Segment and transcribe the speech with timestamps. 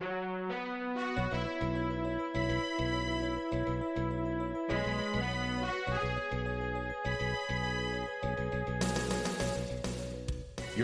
[0.00, 0.08] You're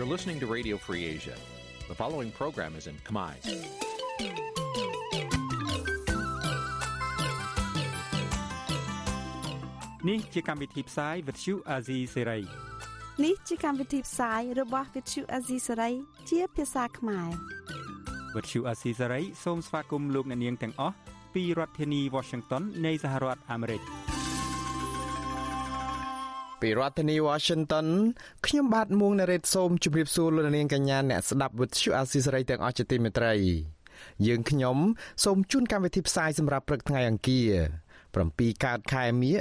[0.05, 1.35] listening to Radio Free Asia.
[1.89, 3.35] The following program is in Khmer.
[10.07, 12.43] នេះជាកម្មវិធីផ្សាយ Vuthu Azizi Serai
[13.23, 15.21] នេះជាកម្មវិធីផ្សាយរបស់ Vuthu
[18.35, 20.95] Azizi Serai ជាភាសាខ្មែរ Vuthu Azizi Serai សូមស្វាគមន៍លោកអ្នកនាងទាំងអស់
[21.33, 23.81] ពីរដ្ឋធានី Washington នៃសហរដ្ឋអាមេរិក។
[26.61, 27.87] ពីរដ្ឋធានី Washington
[28.45, 33.33] ខ្ញុំបាទមួងណារ៉េតសូមជម្រាបសួរលោកនាងកញ្ញាអ្នកស្ដាប់វិទ្យុអាស៊ីសេរីទាំងអស់ជាទីមេត្រី
[34.27, 34.77] យើងខ្ញុំ
[35.23, 37.51] សូមជូនកម្មវិធីផ្សាយសម្រាប់ព្រឹកថ្ងៃអង្គារ
[38.05, 39.37] 7កើតខែមិញ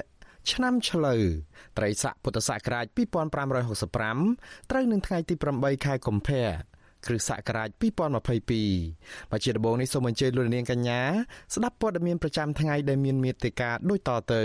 [0.53, 1.23] ឆ្នាំឆ្លូវ
[1.79, 2.87] ត្រីស័កពុទ្ធសករាជ
[3.79, 6.70] 2565ត្រូវនឹងថ្ងៃទី8ខែកុម្ភៈ
[7.07, 11.01] គ្រិស្តសករាជ2022បាទជាដំបូងនេះសូមអញ្ជើញលោកនាងកញ្ញា
[11.55, 14.45] ស្ដាប់ព័ត៌មានប្រចាំថ្ងៃដែលមានមេត្តាដូចតទៅ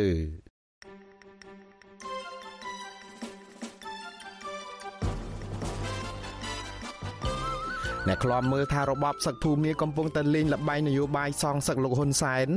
[8.08, 12.47] អ្នកខ្លាំមើលថារបបសឹកភូមិកំពុងតែលេងល្បែងនយោបាយសងសឹកលោកហ៊ុនសែន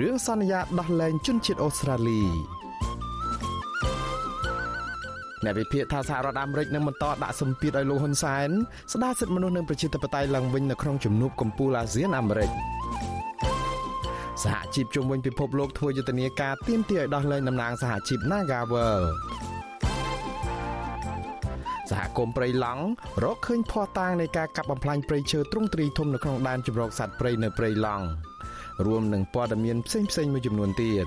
[0.00, 2.22] រឿងសន្យាដោះលែងជនជាតិអូស្ត្រាលី
[5.44, 8.48] អ្នកវិភាគថាសហរដ្ឋអាមេរិកនឹងបន្តដាក់សម្ពាធឲ្យលោកហ៊ុនសែន
[8.92, 12.50] ស្ដារសិទ្ធិមនុស្សនិងប្រជាធិបតេយ្យឡើងវិញនៅក្នុងជំនួបកំពូលអាស៊ានអាមេរិក
[14.42, 19.02] សហជីពជុំវិញពិភពលោកធ្វើយុទ្ធនាការទាមទារឲ្យដោះលែងតំណាងសហជីព Nagawal
[21.90, 22.84] សហគមន៍ព្រៃឡង់
[23.24, 28.06] រកឃើញភ័ស្តុតាងនៃការកាប់បំផ្លាញព្រៃឈើទ្រង់ទ្រីធំនៅក្នុងដែនជម្រកសត្វព្រៃនៅព្រៃឡង់
[28.86, 31.06] រួមនឹងព័ត៌មានផ្សេងផ្សេងមួយចំនួនទៀត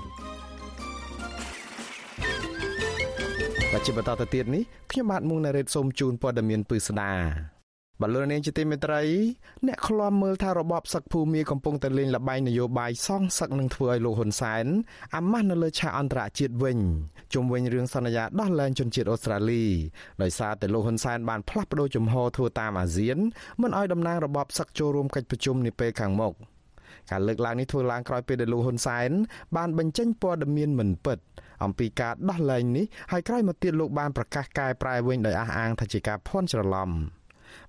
[3.74, 7.12] បច្ចុប្បន្នតទៅទៀតនេះខ្ញុំបាទមុងណារ៉េតសូមជូនព័ត៌មានពឺស្ដា
[8.02, 9.02] បលូននាងជាទីមេត្រី
[9.66, 14.66] អ្នកឃ្លាំមើលថារបបសឹកភូមិកំពុងតែលេងល្បែងនយោបាយសងសឹកនឹងធ្វើឲ្យលោកហ៊ុនសែន
[15.16, 16.78] អាម៉ាស់នៅលើឆាកអន្តរជាតិវិញ
[17.32, 19.64] ជុំវិញរឿងសន្យាដោះលែងជនជាតិអូស្ត្រាលី
[20.22, 23.18] ដោយសារតែលោកហ៊ុនសែនបានផ្លាស់ប្តូរជំហរធ្វើតាមអាស៊ាន
[23.62, 26.34] មិនឲ្យតំណាងរបបសឹកចូលរួមកិច្ចប្រជុំនាពេលខាងមុខ
[27.10, 29.10] ការលើកឡើងនេះធ្វើឡើងក្រោយពេលដែលលោកហ៊ុនសែន
[29.56, 31.18] បានបញ្ចេញព័ត៌មានមិនពិត
[31.64, 36.90] អំពីការដោះលែងនេះហើយក្រោយមកទៀតលោកបានប្រកាសកែប្រែវិញដោយអះអាងថាជាការភ័ន្តច្រឡំ។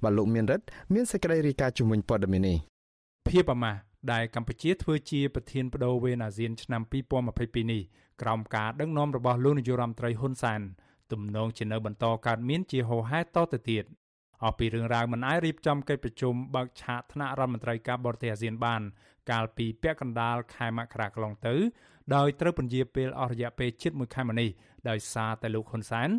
[0.04, 2.58] បាទលោកមានរិទ្ធមានសេចក្តីរាយការណ៍ជំនួយព័ត៌មាននេះ
[3.30, 3.80] ភាពអាម៉ាស់
[4.12, 6.82] ដែលកម្ពុជាធ្វើជាប្រធានបដូវវេនអាស៊ានឆ្នាំ
[7.28, 7.82] 2022នេះ
[8.22, 10.62] ក្រោមការដឹកនាំរបស់លោកនាយរដ្ឋមន្ត្រីហ៊ុនសែន
[11.12, 13.84] ទំនងជានៅបន្តកើតមានជាហូរហែតទៅទៀត
[14.44, 18.82] អស់ពីរឿងរ៉ាវមិនអាចរៀបចំកិច្ចប្រជុំបើកឆាកថ្នាក់រដ្ឋមន្ត្រីការបរទេសអាស៊ានបាន
[19.30, 21.56] កាលពីពាក់កណ្ដាលខែមករាកន្លងទៅ
[22.16, 24.50] ដោយត្រូវពន្យាពេលអស់រយៈពេលជិត1ខែមកនេះ
[24.90, 26.10] ដោយសារតែលោកហ៊ុនសែន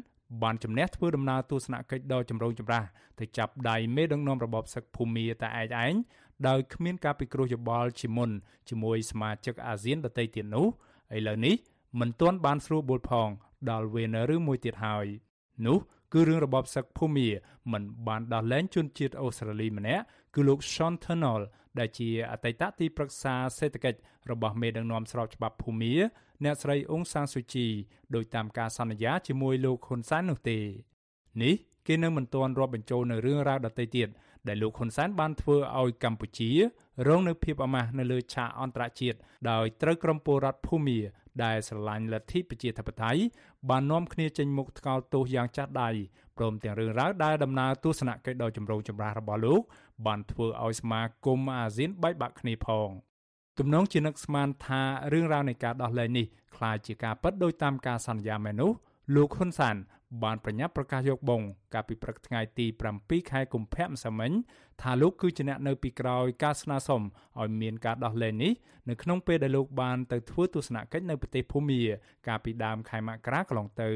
[0.43, 2.84] បានជំនះធ្វើដំណើរទស្សនកិច្ចដ៏ចម្រូងចម្រាស
[3.21, 5.94] ទៅចាប់ដៃមេដឹកនាំរបបសឹកភូមាតែឯកឯង
[6.48, 8.31] ដោយគ្មានការពិគ្រោះយោបល់ជាមុន
[8.69, 10.66] ជាមួយសមាជិកអាស៊ានដទៃទៀតនោះ
[11.16, 11.54] ឥឡូវនេះ
[12.00, 13.28] មិនទាន់បានស្រួលបួលផង
[13.71, 15.06] ដល់វេនឬមួយទៀតហើយ
[15.66, 15.78] នោះ
[16.12, 17.28] គឺរឿងរបបសឹកភូមា
[17.72, 20.03] មិនបានដោះលែងជនជាតិអូស្ត្រាលីម្នាក់
[20.34, 21.42] គឺលោក Sean Turnell
[21.78, 23.98] ដែលជាអតីតទីប្រឹក្សាសេដ្ឋកិច្ច
[24.31, 25.94] របស់មេដឹកនាំស្របច្បាប់ភូមា
[26.44, 27.66] អ្នកស្រីអ៊ុងសានស៊ូជី
[28.14, 30.59] ដោយតាមការសន្យាជាមួយលោកហ៊ុនសែននោះទេ
[31.42, 31.54] នេះ
[31.86, 34.09] គេនៅមិនទាន់រាប់បញ្ចូលនៅរឿងរ៉ាវដទៃទៀត
[34.48, 36.50] ដែលលោកហ៊ុនសែនបានធ្វើឲ្យកម្ពុជា
[37.09, 39.19] រងនៅភាពអាម៉ាស់នៅលើឆាកអន្តរជាតិ
[39.50, 41.00] ដោយត្រូវក្រុមពលរដ្ឋភូមា
[41.44, 43.20] ដែលស្រឡាញ់លទ្ធិប្រជាធិបតេយ្យ
[43.70, 45.91] បាននាំគ្នាចេញមុខថ្កោលទោសយ៉ាងចាស់ដៃ
[46.36, 49.60] ព្រមទាំងរឿងរ៉ាវដែលដំណើរទស្សនកិច្ចដ៏ចម្រូងចម្រាសរបស់លោក
[50.05, 52.89] បានធ្វើឲ្យសមាគមអាស៊ានបែកបាក់គ្នាផង។
[53.59, 54.81] ទំនងជានឹកស្មានថា
[55.13, 58.71] រឿងរ៉ាវនៃការដោះលែងនេះคล้ายជាការពិតដោយតាមការសន្យាមែននោះ
[59.16, 59.75] លោកហ៊ុនសាន
[60.23, 61.41] បានប្រញាប់ប្រកាសយកបង
[61.73, 62.66] កាលពីព្រឹកថ្ងៃទី
[62.99, 64.31] 7ខែកុម្ភៈម្សិលមិញ
[64.81, 67.01] ថាលោកគឺជាអ្នកនៅពីក្រោយការស្នើសុំ
[67.39, 68.53] ឲ្យមានការដោះលែងនេះ
[68.89, 71.81] នៅក្នុងពេលដែលលោកបានទៅធ្វើទស្សនកិច្ចនៅប្រទេសភូមា
[72.27, 73.91] កាលពីដើមខែមករាកន្លងទៅ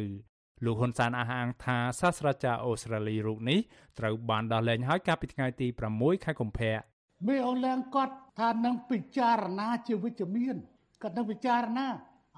[0.65, 3.59] លោកហ៊ុនសានអះអាងថាសាស្ត្រាចារ្យអូស្ត្រាលីរូបនេះ
[3.99, 5.67] ត្រូវបានដោះលែងហើយកាលពីថ្ងៃទី
[5.97, 6.77] 6ខែកុម្ភៈ
[7.27, 10.57] មេអូឡាំងគាត់ថានឹងពិចារណាជាវិជ្ជមាន
[11.03, 11.87] គាត់នឹងពិចារណា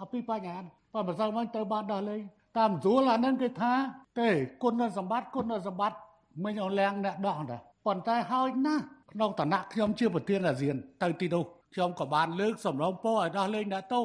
[0.00, 0.58] អំពីបញ្ហា
[0.92, 2.22] ប៉ុន្តែម្សិលមិញទៅបានដោះលែង
[2.58, 3.72] តាមស្រួលអានឹងគេថា
[4.20, 4.28] ទេ
[4.62, 5.98] គុណសម្បត្តិគុណសម្បត្តិ
[6.44, 14.04] មិញអូឡាំងអ្នកដោះដែរប៉ុន្តែហើយណាស់ក្នុងឋានៈខ្ញុំជាប្រធានអាស៊ាន ទៅទីនោះខ្ញុំក៏បានលើកសំណងពោឲ្យដោះលែងអ្នកទោស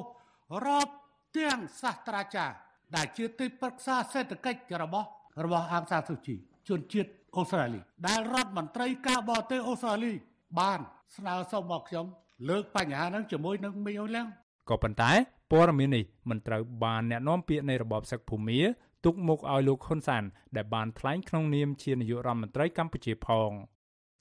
[0.65, 0.91] រាប់
[1.37, 2.55] ទាំងសាស្ត្រាចារ្យ
[2.95, 5.07] ដែលជាទីប្រឹក្សាសេដ្ឋកិច្ចរបស់
[5.43, 6.35] របស់អង្គសាសុជី
[6.69, 10.13] ជនជាតិអូស្ត្រាលីដែលរដ្ឋមន្ត្រីការបរទេសអូស្ត្រាលី
[10.59, 10.79] បាន
[11.17, 12.05] ស្នើសុំមកខ្ញុំ
[12.49, 14.27] លើកបញ្ហាហ្នឹងជាមួយនឹងមីអូឡាំង
[14.69, 15.11] ក៏ប៉ុន្តែ
[15.51, 18.59] ព័ត៌មាននេះមិនត្រូវបានអ្នកនាំពាក្យនៃរបបសឹកភូមា
[19.05, 20.23] ទុកមុខឲ្យលោកហ៊ុនសាន
[20.55, 23.51] ដែលបានថ្លែងក្នុងនាមជានាយករដ្ឋមន្ត្រីកម្ពុជាផង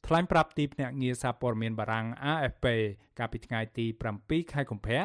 [0.07, 2.67] ថ្ថ្លែងប្រាប់ទីភ្នាក់ងារសារព័ត៌មានបារាំង AFP
[3.19, 3.87] កាលពីថ្ងៃទី
[4.19, 5.03] 7ខែកុម្ភៈ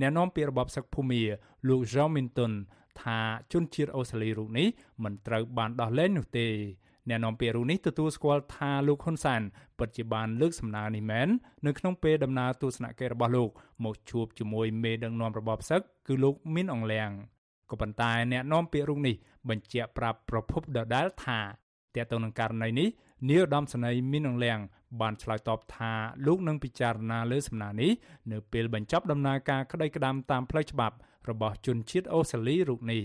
[0.00, 1.22] អ្នកនាំពាក្យរបបសឹកភូមា
[1.68, 2.52] លោក Jean Minton
[3.02, 3.18] ថា
[3.52, 4.68] ជនជាតិអូស្ត្រាលីរូបនេះ
[5.04, 6.48] មិនត្រូវបានដោះលែងនោះទេ
[7.08, 9.42] អ្នកនាំពាក្យរូបនេះទទួលស្គាល់ថាលោកហ៊ុនសាន
[9.78, 11.28] ពិតជាបានលើកសំណើនេះមែន
[11.66, 13.50] នៅក្នុងពេលដំណើរទស្សនកិច្ចរបស់លោក
[13.84, 17.10] មកជួបជាមួយមេដឹកនាំរបបសឹកគឺលោកមីនអងលៀង
[17.70, 19.14] ក៏ប៉ុន្តែអ្នកនាំពាក្យរូបនេះ
[19.48, 21.40] បញ្ជាក់ប្រាប់ប្រភពដដែលថា
[21.94, 22.88] តើទៅនឹងករណីនេះ
[23.28, 24.58] នាយឧត្តមសេនីយ៍មីនអងលៀង
[25.00, 25.92] បានឆ្លើយតបថា
[26.26, 27.90] លោកនឹងពិចារណាលើសំណើនេះ
[28.32, 30.96] នៅពេលបញ្ចប់ដំណើរការក្តីក្តាំតាមផ្លូវច្បាប់
[31.30, 33.02] របស់ជនជាតិអូស្ត្រាលីរូបនេះ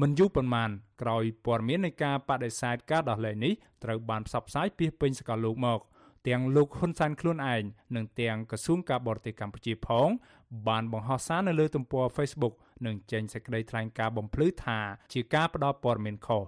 [0.00, 0.70] មិនយូរប៉ុន្មាន
[1.02, 3.52] ក្រោយព័ត៌មាននៃការបដិសេធការដោះលែងនេះ
[3.84, 5.80] ត្រូវបានផ្សព្វផ្សាយពីពេញសកលលោកមក
[6.28, 7.62] ទាំងលោកហ៊ុនសែនខ្លួនឯង
[7.96, 10.08] និងទាំងក្រសួងការបរទេសកម្ពុជាផង
[10.68, 12.54] បានបង្ហោះសារនៅលើទំព័រ Facebook
[12.86, 14.78] និងចេញសេចក្តីថ្លែងការណ៍បំភ្លឺថា
[15.12, 16.42] ជាការផ្ដល់ព័ត៌មានខុស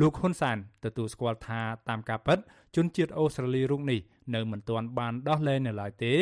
[0.00, 2.38] លោកហ៊ុនសានទទួលស្គាល់ថាតាមការពិត
[2.76, 4.00] ជនជាតិអូស្ត្រាលីរូបនេះ
[4.34, 6.14] នៅមិនទាន់បានដោះលែងនៅឡើយទេ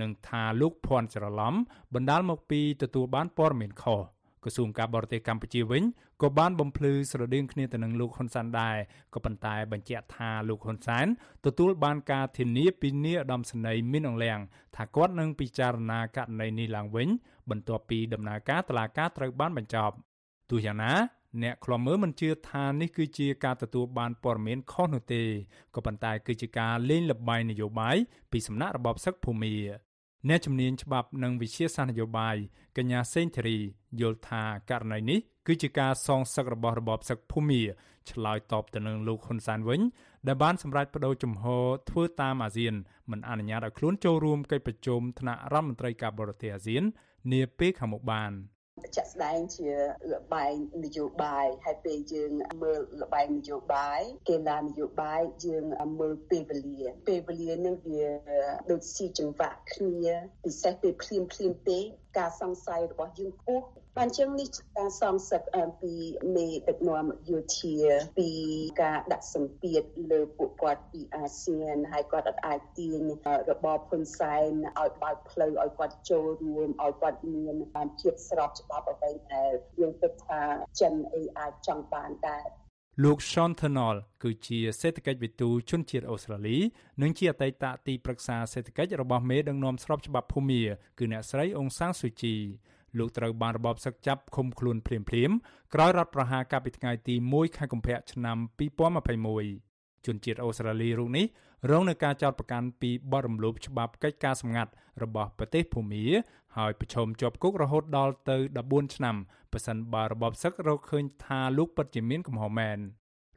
[0.00, 1.54] និងថាលោកភ័ណ្ឌច្រឡំ
[1.94, 4.00] បណ្ដាលមកពីទទួលបានព័ត៌មានខុស
[4.44, 5.82] ក្រសួងការបរទេសកម្ពុជាវិញ
[6.22, 8.76] ក៏បានបំភ្លឺស្រដៀងគ្នាទៅនឹងលោកហ៊ុនសានដែរ
[9.14, 11.06] ក៏ប៉ុន្តែបញ្ជាក់ថាលោកហ៊ុនសាន
[11.46, 14.38] ទទួលបានការធានាពីនាយឧត្តមសេនីយ៍មីនអងលៀង
[14.76, 17.08] ថាគាត់នឹងពិចារណាករណីនេះឡើងវិញ
[17.50, 19.94] បន្ទាប់ពីដំណើរការតុលាការត្រូវបានបញ្ចប់
[20.50, 20.92] ទោះយ៉ាងណា
[21.42, 25.22] អ្នកខ្លំមើលមិនជឿថានេះគឺជាការទទួលបានព័ត៌មានខុសនោះទេ
[25.74, 27.96] ក៏ប៉ុន្តែគឺជាការលេងល្បែងនយោបាយ
[28.32, 29.54] ពីសំណាក់របបសឹកភូមិ
[30.28, 32.36] អ្នកជំនាញច្បាប់និងវិជាសាស្ត្រនយោបាយ
[32.76, 33.58] កញ្ញាសេងធារី
[34.00, 37.62] យល់ថាករណីនេះគឺជាការសងសឹករបស់របបសឹកភូមិ
[38.10, 39.80] ឆ្លើយតបទៅនឹងលោកហ៊ុនសានវិញ
[40.26, 42.74] ដែលបានសម្រេចបដូរជំហរធ្វើតាមអាស៊ាន
[43.10, 46.82] មិនអនុញ្ញាតឲ្យខ្លួនចូលរួមកិច្ចប្រជុំថ្នាក់រដ្ឋមន្ត្រីការបរទេសអាស៊ាន
[47.32, 48.32] នាពេលខាងមុខបាន។
[48.96, 49.70] ជាក់ស្ដែងជា
[50.12, 50.54] លបែង
[50.84, 52.30] នយោបាយហើយពេលយើង
[52.62, 55.64] មើលលបែងនយោបាយកេលានយោបាយយើង
[56.00, 58.04] មើលពេលវេលាពេលវេលានឹងវា
[58.70, 60.14] ដូចស៊ីចង្វាក់គ្នា
[60.44, 61.84] ពិសេសពេលភ្លាមភ្លាមពេក
[62.18, 63.64] ការសង្ស័យរបស់យើងខ្ពស់
[63.98, 64.48] បានចឹងនេះ
[64.78, 65.42] ការសំសឹក
[65.82, 65.92] ពី
[66.36, 67.76] មេដឹកនាំយោធា
[68.18, 68.30] ពី
[68.82, 73.00] ការដាក់សម្ពាធលើពួកគាត់ពីអាស៊ានហើយគាត់អាចទាញ
[73.50, 74.50] របបហ៊ុនសែន
[74.80, 77.56] ឲ្យបើកផ្លូវឲ្យគាត់ចូលរួមឲ្យគាត់មាន
[78.00, 80.42] ភាពស្របច្បាប់អ្វីដែលយើងគិតថា
[80.80, 82.46] ចិនអីអាចចង់បានដែរ
[83.00, 86.58] លោក Sean Turnell គឺជាសេដ្ឋកិច្ចវិទូជនជាតិអូស្ត្រាលី
[87.02, 90.62] និងជាអតីតទីប្រឹក្សាសេដ្ឋកិច្ចរបស់មេដឹកនាំស្របច្បាប់ភូមា
[90.98, 92.34] គឺអ្នកស្រីអ៊ុងសាំងស៊ូជី
[92.98, 95.36] លោកត្រូវបានរបបសឹកចាប់ឃុំខ្លួនភ្លាមៗ
[95.74, 98.36] ក្រោយរដ្ឋប្រហារកាលពីថ្ងៃទី1ខែកុម្ភៈឆ្នាំ
[98.68, 99.71] 2021
[100.06, 101.26] ជនជាតិអូស្ត្រាលីរូបនេះ
[101.70, 104.72] រងនឹងការចោទប្រកាន់ពីបទរំលោភច្បាប់កិច្ចការសម្ងាត់
[105.02, 106.04] របស់ប្រទេសភូមា
[106.56, 109.16] ហើយប្រឈមជាប់គុករហូតដល់ទៅ14ឆ្នាំ
[109.52, 112.80] ប៉ះសិនបើរបបសឹករកឃើញថាលោកពិតជាមានកំហុសមែន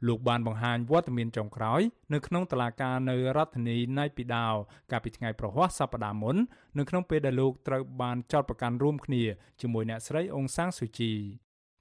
[0.06, 1.80] លោកបានបង្ហាញវត្តមានចុងក្រោយ
[2.12, 4.54] នៅក្នុងតឡាការនៅរដ្ឋធានីណៃពីដាវ
[4.90, 6.36] កាលពីថ្ងៃប្រហ័សសប្តាហ៍មុន
[6.78, 9.22] នៅក្នុងពេលដែលលោកត្រូវបានចោទប្រកាន់រួមគ្នា
[9.60, 11.12] ជាមួយអ្នកស្រីអ៊ុងសាំងស៊ូជី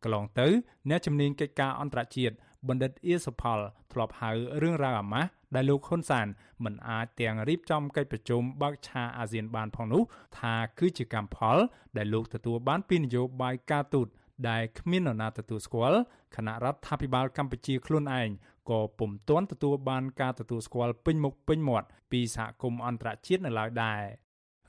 [0.03, 0.47] កន្លងទៅ
[0.89, 2.35] អ្នកជំនាញកិច្ចការអន្តរជាតិ
[2.67, 3.59] បណ្ឌិតអៀសផល
[3.91, 4.29] ធ្លាប់ហៅ
[4.61, 6.27] រឿងរ៉ាវអាម៉ាស់ដែលលោកហ៊ុនសាន
[6.63, 10.03] មិនអាចទាំងរៀបចំកិច្ចប្រជុំបើកឆាអាស៊ានបានផងនោះ
[10.39, 11.57] ថាគឺជាកម្មផល
[11.97, 14.07] ដែលលោកទទួលបានពីនយោបាយការទូត
[14.49, 15.99] ដែលគ្មាននរណាទទួលស្គាល់
[16.35, 18.29] គណៈរដ្ឋាភិបាលកម្ពុជាខ្លួនឯង
[18.69, 24.01] ក៏ពុំទាន់ទទួលបានការទទួលស្គាល់ពេញមុខពេញមាត់ពីសហគមន៍អន្តរជាតិនៅឡើយដែរ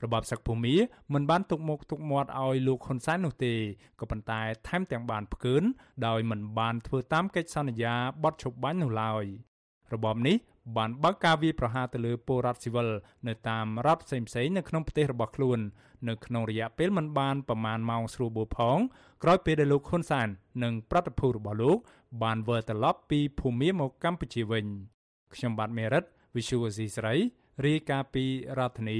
[0.03, 0.75] របបសឹកភូមិ
[1.13, 3.53] មិនបានទុកមុខទុកមាត់ឲ្យលោកហ៊ុនសែននោះទេ
[3.99, 5.63] ក៏ប៉ុន្តែថែមទាំងបានផ្កើន
[6.07, 9.25] ដោយមិនបានធ្វើតាមកិច្ចសន្យាបទឈប់បាញ់នោះឡើយ
[9.93, 10.37] របបនេះ
[10.77, 12.87] បានបើកការវាយប្រហារទៅលើពលរដ្ឋស៊ីវិល
[13.27, 15.59] នៅតាមរដ្ឋផ្សេងៗនៅក្នុងប្រទេសរបស់ខ្លួន
[16.09, 18.77] នៅក្នុងរយៈពេលមិនបានប្រមាណម៉ោងស្រួលបួលផង
[19.23, 20.27] ក្រោយពេលដែលលោកហ៊ុនសាន
[20.63, 21.77] និងប្រតិភូរបស់លោក
[22.23, 24.65] បានវិលត្រឡប់ពីភូមិមកកម្ពុជាវិញ
[25.33, 26.03] ខ្ញុំបាទមេរិត
[26.35, 27.15] Visual C ស្រី
[27.65, 28.25] រាយការណ៍ពី
[28.57, 28.99] រដ្ឋធានី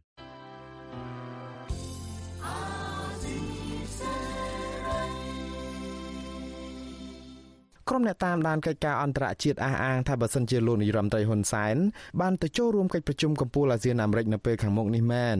[7.93, 11.75] ក្រុមអ្នកតាមដានកិច្ចការអន្តរជាតិអះអាងថាបើសិនជាលោកនាយរដ្ឋមន្ត្រីហ៊ុនសែន
[12.21, 15.37] បានទៅចូលរួមកិច្ចប្រជុំកំពូលអាស៊ានអាមេរិកនៅពេលខាងមុខនេះមែន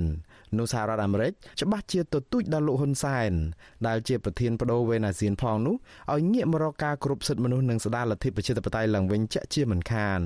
[0.58, 1.32] នោះសហរដ្ឋអាមេរិក
[1.62, 3.32] ច្បាស់ជាទទូចដល់លោកហ៊ុនសែន
[3.88, 5.76] ដែលជាប្រធានបដូវវេនអាស៊ានផងនោះ
[6.14, 10.20] ឲ្យងាកមករកការគ្រប់សិទ្ធិមនុស្សនិងស្ដារលទ្ធិប្រជាធិបតេយ្យឡើងវិញជាក់ជាមិនខាន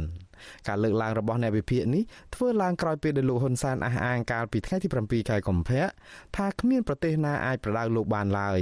[0.68, 2.04] ការលើកឡើងរបស់អ្នកវិភាគនេះ
[2.36, 5.86] ធ្វើឡើងក្រោយពេលដែលលោកហ៊ុនសែនអះអាងកាលពីថ្ងៃទី7ខែកុម្ភៈ
[6.38, 8.62] ថាគ្មានប្រទេសណាអាចប្រដៅលោកបានឡើយ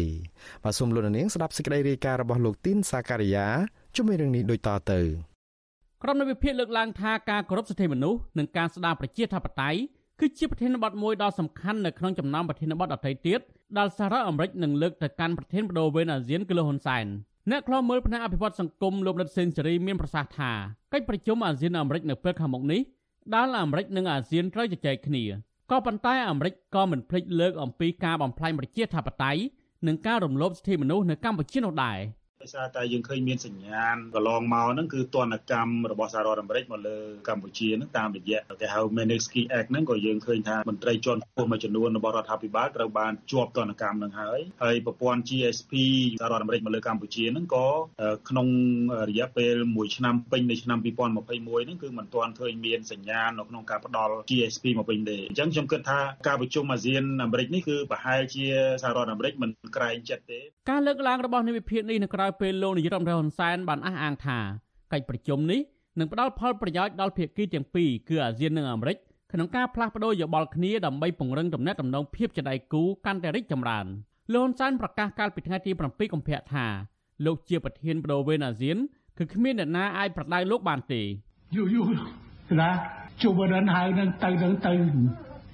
[0.64, 3.48] បាទសូមលោកនាងស្ដាប់សេចក្តីរាយការណ៍របស់លោកទីនសាការីយ៉ា
[3.96, 5.00] ជុំវិញរឿងនេះដូចតទៅ
[6.04, 9.80] ក្រុមនៃវិភាគលើកឡើងថាការគោរពសិទ្ធិមនុស្សនិងការស្ដារប្រជាធិបតេយ្យ
[10.20, 13.40] គឺជាប្រធានបទមួយដ៏សំខាន់នៅក្នុងចំណោមប្រធានបទដទៃទៀត
[13.78, 17.06] ដែលសហរដ្ឋអាមេរិកនឹងលើកទៅកាន់ប្រធានបដូវវេនអាស៊ានគឺលោកហ៊ុនសែន
[17.52, 20.52] អ្នកខ្លោមើលផ្នែកអភិវឌ្ឍសង្គមលោកដិតសេនស៊ូរីមានប្រសាសន៍ថា
[20.94, 22.82] កិច្ចប្រជុំអាស៊ានអាមេរិកនៅពេលខាងមុខនេះ
[23.34, 25.24] ដែលអាមេរិកនិងអាស៊ានត្រូវជជែកគ្នា
[25.72, 29.42] ក៏ប៉ុន្តែអាមេរិកក៏មិនភ្លេចលើកអំពីការបំផ្លាញប្រជាធិបតេយ្យ
[29.88, 32.00] និងការរំលោភសិទ្ធិមនុស្សនៅកម្ពុជានោះដែរ។
[32.44, 36.98] ដោយសារតែយើងឃើញមានសញ្ញាណកន្លងមកហ្នឹងគឺទណ្ឌកម្មរបស់សហរដ្ឋអាមេរិកមកលើ
[37.30, 45.74] កម្ពុជាហ្នឹងតាមរយៈគេហៅ Magnitsky Act ហ្នឹងក៏យើងឃើញថាមន្ត្រីជាន់ខ្ពស់មួយចំនួនរបស់រដ្ឋាភិបាលត្រូវបានជាប់ទណ្ឌកម្មហ្នឹងហើយហើយប្រព័ន្ធ GSP
[46.22, 47.68] សហរដ្ឋអាមេរិកមកលើកម្ពុជាហ្នឹងក៏
[48.30, 48.48] ក្នុង
[49.10, 58.46] រយៈពេល1ឆ្នាំពេញនៃឆ្នាំ2021ហ្នឹងគឺមិនទាន់ឃើញមានសញ្ញាណនៅក្នុងការផ្ដល់ GSP មកវិញទេអញ្ចឹងខ្ញុំគិតថាការប្រជុំអាស៊ានអាមេរិកនេះគឺប្រហែលជា
[58.84, 60.40] សហរដ្ឋអាមេរិកមិនក្រែងចិត្តទេ
[60.72, 64.40] ការលើកឡើងរបស់នាយវិភាគនេះនៅក្រៅពេលលោកនាយរដ្ឋមន្ត្រីហ៊ុនសែនបានអះអាងថា
[64.92, 65.62] កិច្ចប្រជុំនេះ
[66.00, 68.98] នឹងផ្ដល់ផលប្រយោជន៍ដល់ភាគីទាំងពីរគឺអាស៊ាននិងអាមេរិក
[69.32, 73.86] ក្នុងការផ្លាស់ប្តូរយោបល់គ្នាដើម្បីពង្រឹងទំនាក់ទំនងភាពជាដៃគូកាន់តែរីកចម្រើន
[74.34, 76.66] លោកហ៊ុនសែនប្រកាសកាលពីថ្ងៃទី7កុម្ភៈថា
[77.26, 78.78] លោកជាប្រធានបដូវវេនអាស៊ាន
[79.18, 81.02] គឺគ្មានអ្នកណាអាចប្រដៅលោកបានទេ
[81.56, 81.92] យូរយូរ
[82.62, 82.70] ណា
[83.22, 84.74] ជួបរនហើយនឹងទៅនឹងទៅ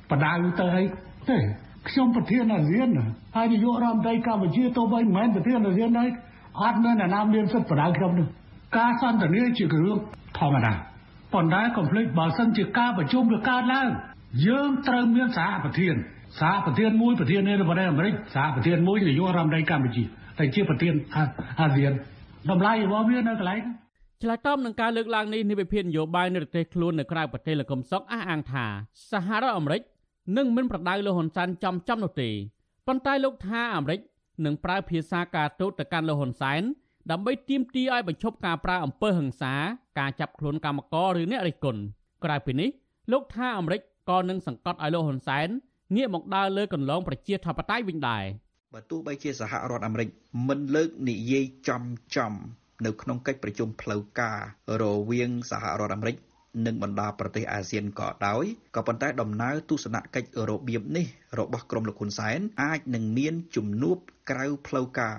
[0.09, 0.85] បដៅទៅឲ្យ
[1.29, 1.37] ទេ
[1.87, 2.89] ខ្ញុំប្រធានអាស៊ាន
[3.35, 6.09] ហើយនាយករដ្ឋមន្ត្រីកម្ពុជាទៅបីមិនមែនប្រធានអាស៊ានហើយ
[6.61, 8.27] អត់មានអ្នកណាមានសិទ្ធិបដៅខ្ញុំនោះ
[8.77, 9.97] ការសន្ទនាជារឿង
[10.37, 10.73] ធម្មតា
[11.33, 13.87] ប៉ុន្តែកុំភ្លេចបើសិនជាការប្រជុំវាកើតឡើង
[14.47, 15.95] យើងត្រូវមានសហប្រធាន
[16.39, 20.03] សហប្រធានមួយប្រធាននៃប្រទេសអាមេរិកសហប្រធានមួយនាយករដ្ឋមន្ត្រីកម្ពុជា
[20.39, 20.93] តែជាប្រធាន
[21.59, 21.93] អាស៊ាន
[22.49, 23.61] តម្លៃរបស់វានៅកន្លែង
[24.23, 28.65] ឆ្លើយតបនឹងការលើកឡើងនេះនៃវិភាគនយោបាយនៅប្រទេសខ្លួននៅក្រៅប្រទេសលោកកំសុកអះអាងថា
[29.11, 29.81] សហរដ្ឋអាមេរិក
[30.37, 32.29] នឹងមិនប្រដៅលោកហ៊ុនសែនចំចំនោះទេ
[32.87, 33.99] ប៉ុន្តែលោកថាអាមេរិក
[34.45, 36.61] នឹងប្រើភាសាការទូតទៅកាន់លោកហ៊ុនសែន
[37.11, 39.53] ដើម្បីទាមទារឲ្យបញ្ឈប់ការប្រើអំពើហិង្សា
[39.99, 41.81] ការចាប់ខ្លួនកម្មករឬអ្នករិះគន់
[42.25, 42.69] ក្រៅពីនេះ
[43.11, 45.47] លោកថាអាមេរិកក៏នឹងសង្កត់ឲ្យលោកហ៊ុនសែន
[45.95, 48.23] ងាកមកដើរលើកន្លងប្រជាធិបតេយ្យវិញដែរ
[48.73, 50.09] បើទោះបីជាសហរដ្ឋអាមេរិក
[50.47, 51.83] មិនលើកនិយាយចំ
[52.15, 52.33] ចំ
[52.85, 54.39] នៅក្នុងកិច្ចប្រជុំផ្លូវការ
[54.81, 56.17] រវាងសហរដ្ឋអាមេរិក
[56.65, 58.43] និងបណ្ដាប្រទេសអាស៊ានក៏ដោយ
[58.75, 61.05] ក៏ប៉ុន្តែដំណើរទស្សនកិច្ចរបៀបនេះ
[61.39, 63.97] របស់ក្រមលោកហ៊ុនសែនអាចនឹងមានជំនួប
[64.29, 65.17] ក្រៅផ្លូវការ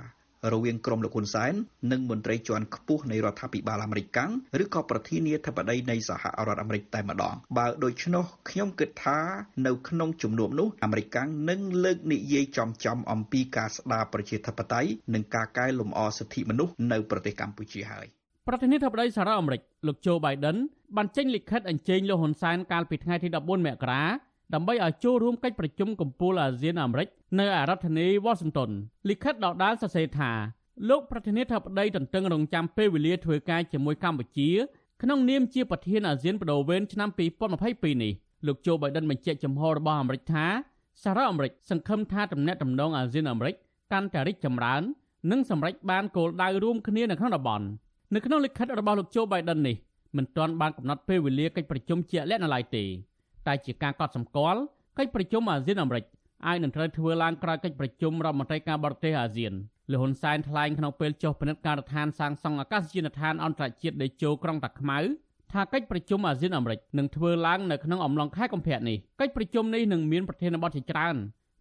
[0.52, 1.52] រវាងក្រមលោកហ៊ុនសែន
[1.92, 9.18] និងមន្ត្រីជាន់ខ្ពស់នៃរដ្ឋាភិបាលអាមេរិកកាំងឬក៏ប្រធានាធិបតីនៃសហរដ្ឋអាមេរិកតែម្ដងបើដូច្នោះខ្ញុំគិតថា
[9.66, 18.06] នៅក្នុងជំនួបនោះអាមេរិកកាំងនឹងលើកនិយាយចំចំអំពីការស្ដារប្រជាធិបតេយ្យនិងការកែលម្អសិទ្ធិមនុស្សនៅប្រទេសកម្ពុជាហើយ
[18.48, 20.56] ប្រធានាធិបតីសហរដ្ឋអាមេរិកលោកโจ Biden
[20.96, 24.04] បានចេញលិខិតអញ្ជើញលោកហ៊ុនសែនកាលពីថ្ងៃទី14មករា
[24.53, 27.07] ដើម្បីឲ្យចូលរួមកិច្ចប្រជុំកំពូលអាស៊ានអាមេរិក
[27.39, 28.71] នៅឯរដ្ឋធានី Washington
[29.09, 30.31] លិខិតដដាលសរសេរថា
[30.89, 34.49] លោកប្រធានាធិបតីតន្ទឹងរង់ចាំពេលវេលាធ្វើការជាមួយកម្ពុជា
[35.01, 37.09] ក្នុងនាមជាប្រធានអាស៊ានបដូវវេនឆ្នាំ
[37.55, 38.13] 2022នេះ
[38.47, 40.45] លោកโจ Biden បញ្ជាក់ចំហរបស់អាមេរិកថា
[41.03, 43.55] សហរដ្ឋអាមេរិកសង្ឃឹមថាទំនាក់ទំនងអាស៊ានអាមេរិក
[43.91, 44.81] កាន់តែរីកចម្រើន
[45.31, 47.65] និងសម្រេចបានគោលដៅរួមគ្នានៅក្នុងតំបន់
[48.13, 49.75] នៅក្នុងលិខិតរបស់លោកโจ Biden នេះ
[50.17, 52.83] មិនទាន់បានកំណត់ពេលវេលាកិច្ចប្រជុំជាក់លាក់នៅឡើយទេ
[53.48, 54.60] តែជាការកត់សម្គាល់
[54.98, 56.04] កិច្ចប្រជុំអាស៊ានអាមេរិក
[56.46, 59.52] អាចនឹងត្រូវធ្វើឡើងក្រោយកិច្ចប្រជុំរដ្ឋមន្ត្រីការបរទេសអាស៊ាន
[59.92, 64.98] លហ៊ុនសែនថ្លែងក្នុងពេលចុះពិនិត្យការដ្ឋានសាងសង់អាកាសយានដ្ឋានអន្តរជាតិដេជោក្រុងតាខ្មៅ
[65.52, 71.16] ថាកិច្ចប្រជុំអាស៊ានអាមេរិកនឹងធ្វើឡើងនៅក្នុងអំឡុងខែកុម្ភៈនេះកិច្ចប្រជុំនេះនឹងមានប្រធានបទជាច្រើន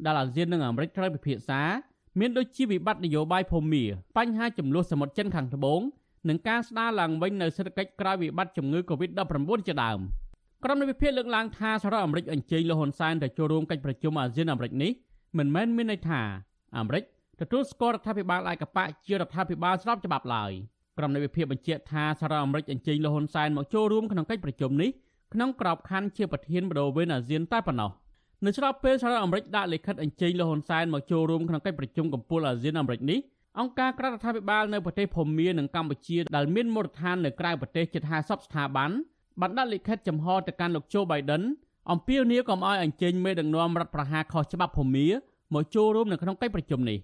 [0.06, 1.62] ដែលអាស៊ាននិងអាមេរិកត្រូវពិភាក្សា
[2.20, 3.84] មានដូចជាវិបត្តិនយោបាយភូមិ
[4.18, 5.82] បញ្ហាចំនួនសមុទ្រចិនខាងត្បូង
[6.30, 10.00] និងការស្ដារឡើងវិញនៅសេដ្ឋកិច្ចក្រោយវិបត្តិជំងឺ Covid-19 ជាដើម
[10.66, 14.92] ក្រុមនៃវិភាគលើកឡើងថាសហរដ្ឋអាមេរិកអញ្ជើញលោកហ៊ុនសែនទៅចូលរួមកិច្ចប្រជុំអាស៊ានអាមេរិកនេះ
[15.38, 16.22] មិនមែនមានន័យថា
[16.78, 17.04] អាមេរិក
[17.42, 20.52] ទទួលស្គាល់រដ្ឋាភិបាលឯកបកជារដ្ឋាភិបាលស្របច្បាប់ឡើយ
[20.98, 24.90] ក្រុមនៃវិភាគបញ្ជាក់ថាសហរដ្ឋអាមេរិកអញ្ជើញលោកហ៊ុនសែនមកចូលរួមក្នុងកិច្ចប្រជុំនេះ
[25.34, 27.92] ក្នុងក្របខ័ណ្ឌជាប្រធានបដូវវេនអាស៊ានតែប៉ុណ្ណោះ
[28.46, 33.20] នៅស្របពេលសហរដ្ឋអាមេរិកដាក់លិខិតអញ្ជើញលោកហ៊ុនសែនមកចូលរួមក្នុងកិច្ចប្រជុំកំពូលអាស៊ានអាមេរិកនេះ
[33.60, 38.92] អង្គការក្រៅរដ្ឋាភិបាលនៅប្រទេសភូមានិងកម្ពុជាដែលមានមូលដ្ឋាននៅក្រៅប្រទេសជិត50ស្ថាប័ន
[39.42, 41.44] បានដាក់លិខិតចំហទៅកាន់លោកโจ Biden
[41.92, 45.08] អំពាវនាវកុំឲ្យអញ្ជើញមេដឹកនាំរដ្ឋប្រហារខុសច្បាប់ភូមា
[45.54, 47.00] មកចូលរួមនៅក្នុងកិច្ចប្រជុំនេះ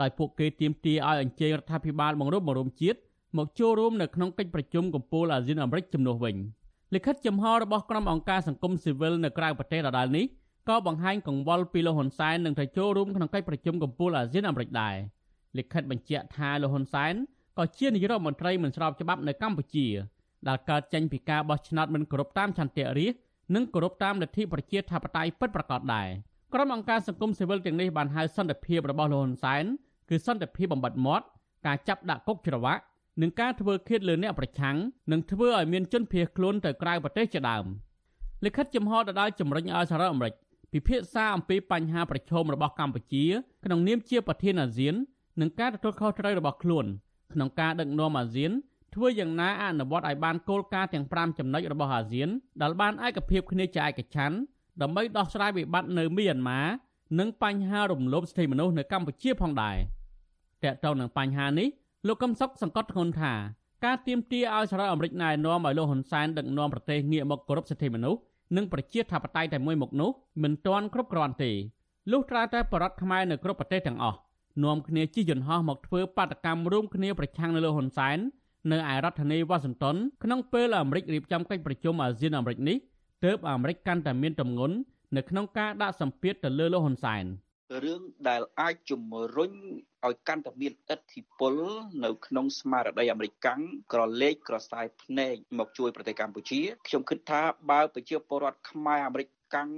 [0.00, 2.98] ដោយពួកគេទាមទារឲ្យអញ្ជើញរដ្ឋាភិបាលបង្រួបបង្រួមជាតិ
[3.38, 6.36] មកចូលរួមនៅក្នុងកិច្ចប្រជុំកំពូលអាស៊ានអាមេរិកជំនួសវិញ
[6.94, 10.26] លិខិតចំហរបស់ក្រុមអង្គការសង្គមស៊ីវិលនៅក្រៅប្រទេសដដែលនេះ
[10.68, 14.94] ក៏បង្ហាញកង្វល់ពីលោកហ៊ុនសែននឹងទៅចូលរួមក្នុងកិច្ចប្រជុំកំពូលអាស៊ានអាមេរិកដែរ
[15.58, 17.14] លិខិតបញ្ជាក់ថាលោកហ៊ុនសែន
[17.58, 19.86] ក៏ជានាយករដ្ឋមន្ត្រីមិនស្របច្បាប់នៅកម្ពុជា
[20.48, 23.20] ដែលកើតចេញពីការបោះឆ្នោតមិនគោរពតាមឆន្ទៈរាស្ត្រ
[23.54, 26.08] និងគោរពតាមលទ្ធិប្រជាធិបតេយ្យពិតប្រាកដដែរ
[26.54, 29.64] ក្រុមអង្គការសង្គមស៊ីវិលទាំងនេះបានហៅសន្តិភាពរបស់លោកហ៊ុនសែន
[30.08, 31.24] គឺសន្តិភាពបំបត្តិមាត់
[31.66, 32.82] ការចាប់ដាក់គុកច្រវាក់
[33.20, 34.76] និងការធ្វើឃាតលើអ្នកប្រឆាំង
[35.12, 37.64] និងធ្វើឲ្យមានជនភៀសខ្លួនទៅក្រៅប្រទេសជាដើម
[38.44, 40.34] លិខិតចំហដដែលជំរុញឲ្យសហរដ្ឋអាមេរិក
[40.72, 43.24] ពិភាក្សាអំពីបញ្ហាប្រឈមរបស់កម្ពុជា
[43.64, 44.94] ក្នុងនាមជាប្រធានអាស៊ាន
[45.40, 46.86] និងការទទួលខុសត្រូវរបស់ខ្លួន
[47.32, 48.52] ក្នុងការដឹកនាំអាស៊ាន
[48.94, 52.28] ធ្វើយ៉ាងណាអនុវត្តឲ្យបានគោលការណ៍ទាំង5ចំណុចរបស់អាស៊ាន
[52.62, 54.36] ដែលបានឯកភាពគ្នាជាឯកច្ឆ័ន្ទ
[54.82, 56.60] ដើម្បីដោះស្រាយវិបត្តិនៅមីយ៉ាន់ម៉ា
[57.18, 59.76] និងបញ្ហារំលោភសិទ្ធិមនុស្សនៅកម្ពុជាផងដែរ
[60.64, 61.68] តើតើនឹងបញ្ហានេះ
[62.06, 63.34] លោកកឹមសុខសង្កត់ធ្ងន់ថា
[63.84, 68.20] ការទៀមទាឲ្យសហរដ្ឋអាមេរិកណែនាំឲ្យលោកហ៊ុនសែនដឹកនាំប្រទេសងាកមកគោរពសិទ្ធិមនុស្ស
[68.56, 70.10] និងប្រជាធិបតេយ្យតែមួយមុខនោះ
[70.42, 71.50] មិនទាន់គ្រប់គ្រាន់ទេ
[72.10, 74.18] លុះត្រាតែបរដ្ឋខ្មែរនៅគ្រប់ប្រទេសទាំងអស់
[74.64, 78.18] នាំគ្នាជិះយន្តហោះមកធ្វើបាតកម្មរួមគ្នាប្រឆាំងនៅលើហ៊ុនសែន
[78.68, 82.76] នៅឯរដ្ឋធានីវ៉ាស៊ីនតោនក្នុងពេលអាមេរិករៀបចំកិច្ចប្រជុំអាស៊ានអាមេរិកនេះ
[83.24, 84.76] ទើបអាមេរិកកាន់តែមានទម្ងន់
[85.16, 87.24] នៅក្នុងការដាក់សម្ពាធទៅលើលោកហ៊ុនសែន
[87.84, 89.02] រឿងដែលអាចជំ
[89.36, 89.52] រុញ
[90.06, 91.54] ឲ្យកាន់តែមានឥទ្ធិពល
[92.04, 93.60] នៅក្នុងស្មារតីអាមេរិកកាំង
[93.92, 99.70] ក្រឡេកក្រសែភ្នែកមកជួយប្រទេសកម្ពុជាខ្ញុំគិតថាបើប្រជាពលរដ្ឋខ្មែរអាមេរិកកាំង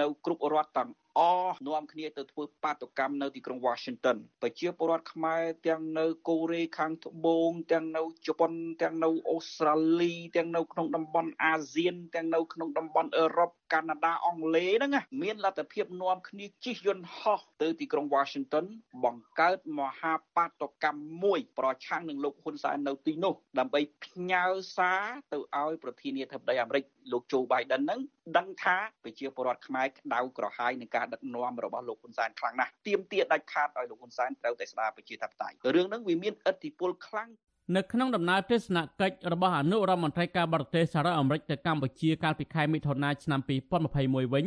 [0.00, 1.20] នៅគ្រប់រដ្ឋទាំងអ
[1.52, 18.64] ស់នាំគ្នាទៅធ្វើបាតកម្មនៅទីក្រុង Washington ប្រជាពលរដ្ឋខ្មែរទាំងនៅកូរ៉េខាងត្បូងទាំងនៅជប៉ុនទាំងនៅអូស្ត្រាលីទាំងនៅក្នុងតំបន់អាស៊ានទាំងនៅក្នុងតំបន់អឺរ៉ុបកាណាដាអង់គ្លេសហ្នឹងមានលទ្ធភាពនាំគ្នាជិះយន្តហោះទៅទីក្រុង Washington
[19.04, 24.44] បង្កើតមហាបាតកម្មមួយប្រឆាំងនឹងលោកហ៊ុនសែននៅទីនោះដើម្បីផ្ញើ
[24.76, 28.00] សារទៅឲ្យប្រធានាធិបតីអាមេរិកលោកโจ Biden ហ្នឹង
[28.36, 37.30] ដឹងថាប្រជាពលរដ្ឋខ្មែរក្តៅក្រហាយនឹងការដឹកនាំរបស់លោកហ៊ុនសែនខ្លាំងណាស់ទាមទារដាច់ខាតឲ្យលោកហ៊ុនសែនត្រូវតែស្ដារប្រជាធិបតេយ្យរឿងហ្នឹងវាមានឥទ្ធិពលខ្លាំង
[37.76, 43.40] នៅក្នុងដំណើរទស្សនកិច្ចរបស់អនុរដ្ឋមន្ត្រីការបរទេសសហរដ្ឋអាមេរិកទៅកម្ពុជាកាលពីខែមិថុនាឆ្នាំ
[43.86, 44.46] 2021វិញ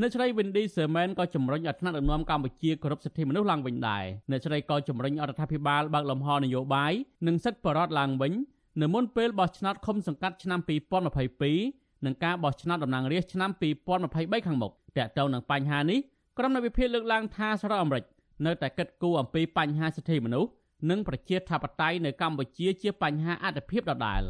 [0.00, 6.92] អ្នកស្រី Wendy Sherman ក៏ជំរុញឲ្យថ្នាក់ដឹកនាំកម្ពុជាគោរពសិទ្ធិមនុស្សឡើងវិញដែរអ្នកស្រីក៏ជំរុញរដ្ឋាភិបាលបើកលំហនយោបាយ
[7.26, 8.32] និងសិទ្ធិបរិវត្តឡើងវិញ
[8.82, 10.60] នៅមុនពេលបោះឆ្នោតឃុំសង្កាត់ឆ្នាំ
[11.28, 13.50] 2022 និងការបោះឆ្នោតតំណាងរាស្ត្រឆ្នាំ
[13.98, 15.98] 2023ខាងមុខតើតើនឹងបញ្ហានេះ
[16.38, 18.04] ក្រុមនៃវិភាគលើកឡើងថាសហរដ្ឋអាមេរិក
[18.46, 20.50] នៅតែគិតគូរអំពីបញ្ហាសិទ្ធិមនុស្ស
[20.90, 24.22] និងប្រជាធិបតេយ្យនៅកម្ពុជាជាបញ្ហាអត្ថភាពដដែល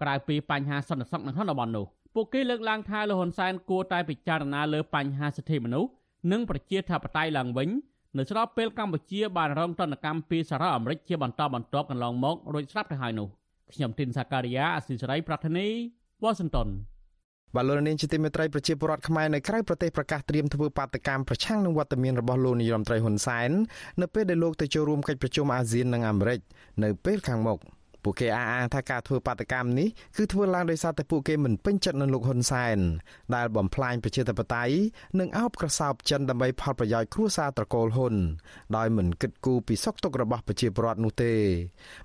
[0.00, 5.90] ក្រៅពីបញ្ហាសន្តិសុខនៅក្នុងតំបន់នោះពួកគេលើកឡើងថាលហ៊ុនសែនគួរតែពិចារណាលើបញ្ហាសិទ្ធិមនុស្ស
[6.32, 7.68] និងប្រជាធិបតេយ្យឡើងវិញ
[8.16, 13.28] នៅស្របពេលកម្ពុជាបានរងទណ្ឌកម្មពីសហរដ្ឋអាមេរិកជាបន្តបន្ទាប់កន្លងមករួចស្រាប់ទៅហើយនោះ
[13.72, 15.66] ខ្ញុំទីនសាការីយ៉ាអស៊ីសេរីប្រធានី
[16.22, 16.68] វ៉ាស៊ីនតោន
[17.54, 23.50] បាទលោកនាងជាទីមេត្រីប្រជាពលរដ្ឋខ្មែរនៅក្រៅប្រទេសប្រកាសត្រៀមធ្វើបាតកម្មប្រឆាំងនឹងវត្តមានរបស់លោកនាយរដ្ឋមន្ត្រីហ៊ុនសែន
[24.00, 26.40] នៅពេលដែលលោកទៅចូលរួមកិច្ចប្រជុំអាស៊ាននិងអាមេរិក
[26.82, 27.58] នៅពេលខាងមុខ
[28.02, 32.78] ពួកគេអះអាងថាការធ្វើបាតកម្មនេះគឺធ្វើឡើងដោយសារតែពួកគេមិនពេញចិត្តនឹងលោកហ៊ុនសែន
[33.34, 34.74] ដែលបំផ្លាញប្រជាធិបតេយ្យ
[35.18, 38.14] និងអោបក្រសោបចិនដើម្បីផលប្រយោជន៍គ្រួសារត្រកូលហ៊ុន
[38.76, 41.32] ដោយមិនគិតគូរពីសុខទុក្ខរបស់ប្រជាពលរដ្ឋនោះទេ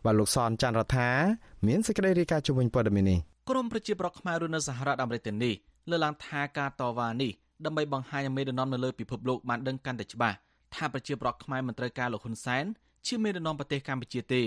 [0.05, 1.09] បាទលោកសនច័ន្ទរដ្ឋា
[1.67, 5.53] មានសេចក្តីរាយការណ៍ជំវិញព័ត៌មាននេះ ក្រមប្រជាប្រដ្ឋខ្មែររស់នៅសហរដ្ឋអាមេរិកទាំងនេះ
[5.89, 7.31] លើកឡើងថាការតវ៉ានេះ
[7.65, 10.35] ដើម្បីបង្ហាញឲ្យមេដឹកនាំនៅលើពិភពលោកបានដឹងកាន់តែច្បាស់
[10.75, 12.65] ថាប្រជាប្រដ្ឋខ្មែរមិនត្រូវការលោកហ៊ុនសែន
[13.07, 14.43] ជាមេដឹកនាំប្រទេសកម្ពុជាទេ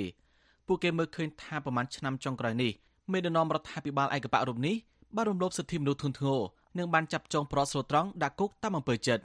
[0.66, 2.72] ពួកគេមើលឃើញថាប្រមាណឆ្នាំចុងក្រោយនេះ
[3.12, 4.76] មេដឹកនាំរដ្ឋាភិបាលឯកបៈរូបនេះ
[5.16, 6.40] បានរំលោភសិទ្ធិមនុស្សធ្ងន់ធ្ងរ
[6.78, 9.22] និងបានចាប់ចងប្រត់ស្រូត្រង់ដាក់គុកតាមអំពើចិត្ត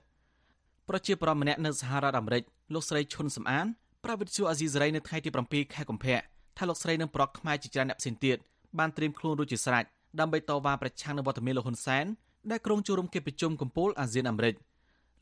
[0.89, 3.65] ប្រជាប្រដ្ឋម្នាក់នៅសហរដ្ឋអាមេរិកលោកស្រីឈុនសំអាន
[4.03, 6.19] ប្រាវិទ្យាអាស៊ីសេរីនៅថ្ងៃទី7ខែកុម្ភៈ
[6.57, 8.37] ថាលោកស្រីនិងប្រុសខ្មែរជាច្រើនអ្នកផ្សេងទៀត
[8.79, 9.85] បានត្រៀមខ្លួនរួចជាស្រេច
[10.19, 12.05] ដើម្បីតវ៉ាប្រឆាំងនឹងវត្តមានលោកហ៊ុនសែន
[12.51, 14.55] ដែលក្រុងចូលរួមកិច្ចប្រជុំកំពូលអាស៊ានអាមេរិក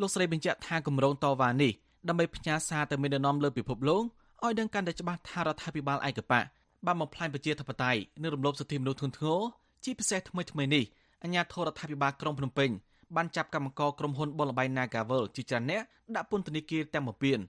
[0.01, 1.71] លោកស្រីបញ្ជាក់ថាគម្រោងតវ៉ានេះ
[2.07, 4.03] ដើម្បីផ្ញើសារទៅមេដឹកនាំលើពិភពលោក
[4.43, 6.41] ឲ្យដឹងកាន់តែច្បាស់ថារដ្ឋាភិបាលឯកបៈ
[6.85, 9.39] បានបំផ្លាញប្រជាធិបតេយ្យនិងរំលោភសិទ្ធិមនុស្សធ្ងន់ធ្ងរ
[9.83, 10.83] ជាពិសេសថ្មីថ្មីនេះ
[11.23, 12.69] អាជ្ញាធររដ្ឋាភិបាលក្រុងភ្នំពេញ
[13.15, 15.81] បានចាប់កម្មករក្រុមហ៊ុនបុលបៃ Nagavel ជាច្រើនអ្នក
[16.15, 17.39] ដាក់ពន្ធនាគារទាំងមួយពៀន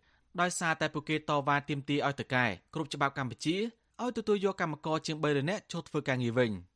[0.41, 3.57] ដោយសារតែពួកគេតវ៉ាទាមទារឲ្យតកែគ្រប់ច្បាប់កម្ពុជា
[4.03, 6.53] ឲ្យទទួលយកកម្មករជាង300នាក់ចូលធ្វើការងារវិញ។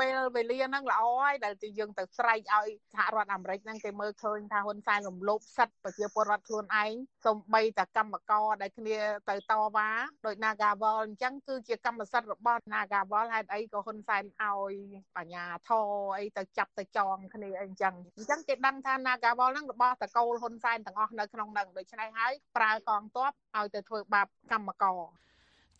[0.00, 6.92] ពេលវេលាហ្នឹងល្អហើយដែលទីយើងទៅស្រែកឲ្យសហរដ្ឋអាមេរិកហ្នឹងគេមើលឃើញថាហ៊ុនសែនរំលោភសិទ្ធិប្រជាពលរដ្ឋខ្លួនឯង
[7.26, 8.98] សំបីតែកម្មករដែលគ្នា
[9.30, 9.88] ទៅតវ៉ា
[10.26, 14.74] ដោយ Nagawal អញ្ចឹងគឺជាកម្មសិទ្ធិរបស់ Nagawal ហេតុអីក៏ហ៊ុនសែនឲ្យ
[15.16, 25.00] បញ្ញាធរអីទៅចាប់ទៅចងគ្នាអីអញ្ចឹងអញ្ចឹងគេដឹងថា Nagawal ហ្នឹងរបស់តកូលហ៊ុនសែនទាំងអស់នៅក្នុងហ្នឹងដូច្នេះហើយប្រើកងទ័ពឲ្យទៅធ្វើបាបកម្មករ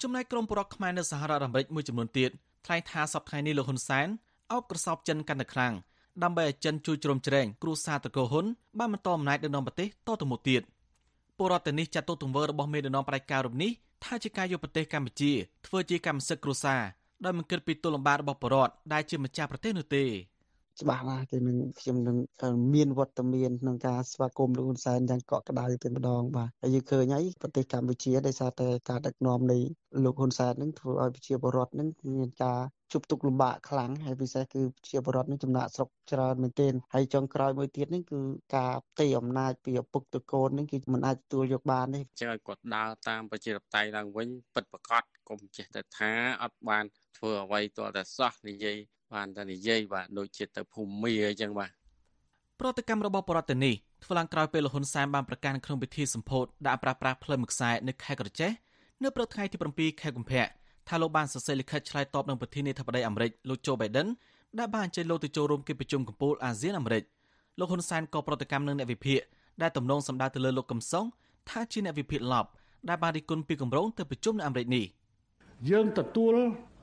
[0.03, 2.31] ចំណែកក្រមបរដ្ឋខ្មែរនៅសហរដ្ឋអាមេរិកមួយចំនួនទៀត
[2.67, 4.09] ថ្លែងថាសប្តាហ៍នេះលោកហ៊ុនសែន
[4.53, 5.75] អោបក្រសោបចិនកាន់តែខ្លាំង
[6.23, 8.47] ដើម្បីឲ្យចិនជួយជ្រោមជ្រែងគ្រួសារតកោហ៊ុន
[8.79, 10.63] បានបន្តអំណាចដឹកនាំប្រទេសតទៅមុខទៀត
[11.39, 13.71] ពលរដ្ឋនេះចាត់ទុកទង្វើរបស់មេដឹកនាំផ្ដាច់ការរូបនេះ
[14.05, 15.33] ថាជាការយកប្រទេសកម្ពុជា
[15.67, 16.83] ធ្វើជាកម្មសិទ្ធិគ្រួសារ
[17.25, 20.05] ដោយមិនគិតពីទុលំបាករបស់ប្រជាពលរដ្ឋដែលជាម្ចាស់ប្រទេសនោះទេ
[20.81, 22.17] ច្បាស់ណាស់គេនឹងខ្ញុំនឹង
[22.75, 29.59] មានវត្តមានក្នុងការស្វាគមន៍លោកហ៊ុនសែនយ៉ាងកក់ក្ដៅតែម្ដងបាទហើយយើងឃើញហើយប្រទេសកម្ពុជាដោយសារតែការដឹកនាំនៃ
[30.05, 32.61] លោកហ៊ុនសែននឹងធ្វើឲ្យប្រជាពលរដ្ឋនឹងមានការ
[32.93, 38.21] ជប់ទុកលំបាកខ្លាំងហើយពិសេសគឺប្រជាពលរដ្ឋនឹងចំណាក់ស្រុកច្រើនមែនទែនហើយចុងក្រោយមួយទៀតនេះគឺ
[38.57, 46.13] ការផ្ទៃអំណាចពីឪពុកទៅកូននេះគឺមិនអាចទទួលយកបានទេចឹងឲ្យគាត់ដើរតាមប្រជាធិបតេយ្យឡើងវិញពិតប្រកបកុំចេះតែថា
[46.43, 46.85] អត់បាន
[47.17, 48.79] ធ្វើអ្វីទាល់តែសោះនិយាយ
[49.15, 51.71] បានតែនិយាយបាទដូចជាទៅភូមិអញ្ចឹងបាទ
[52.61, 58.51] ប្រតិកម្មរបស់បរដ្ឋនេះធ្វើឡើងក្រោយពេលលហ៊ុនសែនបានប្រកាសក្នុងពិធីសម្ពោធដាក់ប្រាស្រ័យផ្លូវមួយខ្សែនៅខេត្តក្រចេះ
[59.03, 60.47] នៅព្រឹកថ្ងៃទី7ខែកុម្ភៈ
[60.89, 64.09] ថាលោកបានសរសេរលិខិតឆ្លើយតបនឹងប្រធានាធិបតីអាមេរិកលោកโจ Biden
[64.59, 67.05] ដែលបានអញ្ជើញលោកទៅចូលរួមកិច្ចប្រជុំកំពូលអាស៊ានអាមេរិក
[67.59, 69.21] លោកហ៊ុនសែនក៏ប្រតិកម្មនឹងអ្នកវិភាគ
[69.63, 71.05] ដែលទំនងសម្ដៅទៅលើលោកកឹមសុង
[71.51, 72.49] ថាជាអ្នកវិភាគឡប់
[72.89, 74.85] ដែលបានរិះគន់ពីគម្រោងទៅប្រជុំនៅអាមេរិកនេះ
[75.71, 76.35] យើងទទួល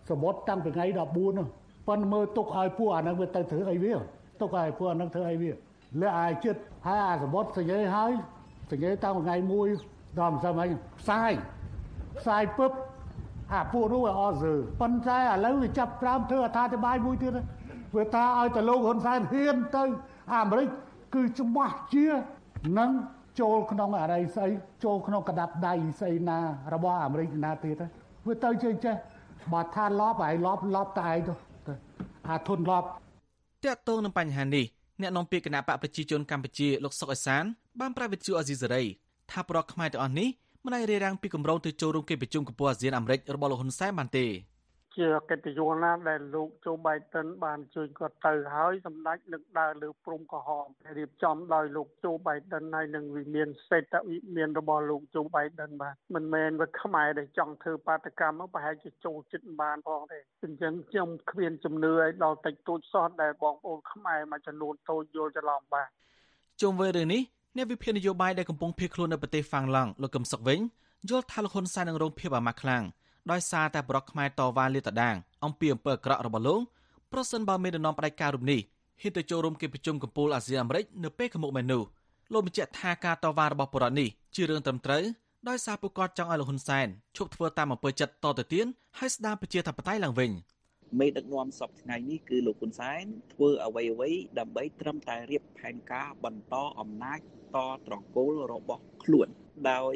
[0.09, 1.47] សមុទ្រតាំងពីថ្ងៃ14នោះ
[1.87, 3.93] ប៉ុន្តែមើលទុកឲ្យពួកអានឹងវាទៅធ្វើអីវា
[4.41, 5.51] ទុកឲ្យពួកអានឹងធ្វើអីវា
[6.01, 8.11] លាក់ឲ្យចិត្តហើយអាសមុទ្រសញ្ញេហើយ
[8.71, 9.35] សញ្ញេតាំងថ្ងៃ
[9.77, 10.67] 1ដល់មិនសមអី
[10.99, 11.31] ផ្សាយ
[12.19, 12.71] ផ្សាយពឹប
[13.53, 17.31] អាពួកនោះវាអត់ զ ឺប៉ុន្តែឥឡូវវាចាប់ត្រាំធ្វើអត្ថាធិប្បាយមួយទៀត
[17.97, 19.83] វាថាឲ្យទៅលោកហ៊ុនសែនហ៊ានទៅ
[20.35, 20.67] អាមេរិក
[21.15, 22.07] គឺច្បាស់ជា
[22.79, 22.91] នឹង
[23.39, 24.49] ចូលក្នុងអរិយស្អី
[24.83, 26.39] ចូលក្នុងកដាប់ដៃស្អីណា
[26.73, 27.81] របស់អាមេរិកណាទៀត
[28.27, 28.95] វាទៅចេះចេះ
[29.53, 31.33] បើថាលប់ហើយលប់លប់តែឯងទៅ
[32.29, 32.87] អាធនលប់
[33.63, 34.65] តាក់ទងនឹងបញ្ហានេះ
[35.01, 37.43] អ្នកនាំពាក្យគណៈបកប្រជាជនកម្ពុជាលោកសុកអេសាន
[37.79, 38.83] បានប្រាប់វិទ្យុអាស៊ីសេរី
[39.31, 40.29] ថាប្រកខ្មែរទាំងអស់នេះ
[40.65, 44.25] មិនអាចរារាំងពីគម្រោងទៅចូលរួមកិច្ចប្រជុំកំពូលអាស៊ានអាមេរិករបស់លោកហ៊ុនសែនបានទេ
[44.97, 50.49] ជាកិត្តិយសណាដែលលោកជូបៃតិនបានជួយគាត់ទៅហើយសម្ដេចនឹងដើរលើព្រំកោះ
[50.97, 65.87] រៀបចំដោយលោកជូបៃតិនហើយនឹងវិមានសេដ្ឋវិមានរបស់លោកជូបៃតិនបាទមិនមែនវាខ្មែរដែលចង់ធ្វើបាតកម្មប្រហែលជាចូលចិត្តបានផងទេអញ្ចឹងខ្ញុំគ្មានជំនឿឲ្យដល់តិចតួចសោះដែលបងប្អូនខ្មែរមួយចំនួនតូចយល់ច្រឡំបាទ
[66.61, 67.21] ជុំវិញរឿងនេះ
[67.57, 70.59] អ្នកវិភាគនយោបាយដែលកំពុងភៀសខ្លួននៅប្រទេសហ្វាំងឡង់លោកកឹមសុខវិញ
[71.09, 72.83] យល់ថាលោកហ៊ុនសែននឹងរងភាពអាម៉ាស់ខ្លាំង។
[73.31, 76.59] ដោយសារតែបរិបខ្មែរតវ៉ាលាតដាងអំពីអំពើអាក្រក់របស់លោក
[77.11, 78.59] ប្រសិនបើមានដំណំផ្ដាច់ការរូបនេះ
[79.01, 81.83] ហ៊ានទៅចូលរួមកិច្ចប្រជុំកំពូលអាស៊ីអាមេរិកនៅពេលខាងមុខមែននោះ
[82.33, 85.03] លោកបញ្ជាក់ថាការតវ៉ារបស់បរិបនេះជារឿងត្រឹមត្រូវ
[85.49, 88.65] ដោយសារពួកគាត់ចង់ឲ្យលោកហ៊ុនសែនឈប់ធ្វើតាមអំពើចិត្តតទៅទៀត
[88.99, 90.31] ហើយស្ដារប្រជាធិបតេយ្យឡើងវិញ
[90.99, 97.19] មេដឹកនាំសពថ្ងៃនេះគឺលោកហ៊ុនសែនធ្វើអ្វីអ្វីដើម្បីត្រឹមតែរៀបផែនការបន្តអំណាច
[97.55, 97.57] ត
[97.87, 99.27] ត្រកូលរបស់ខ្លួន
[99.71, 99.95] ដោយ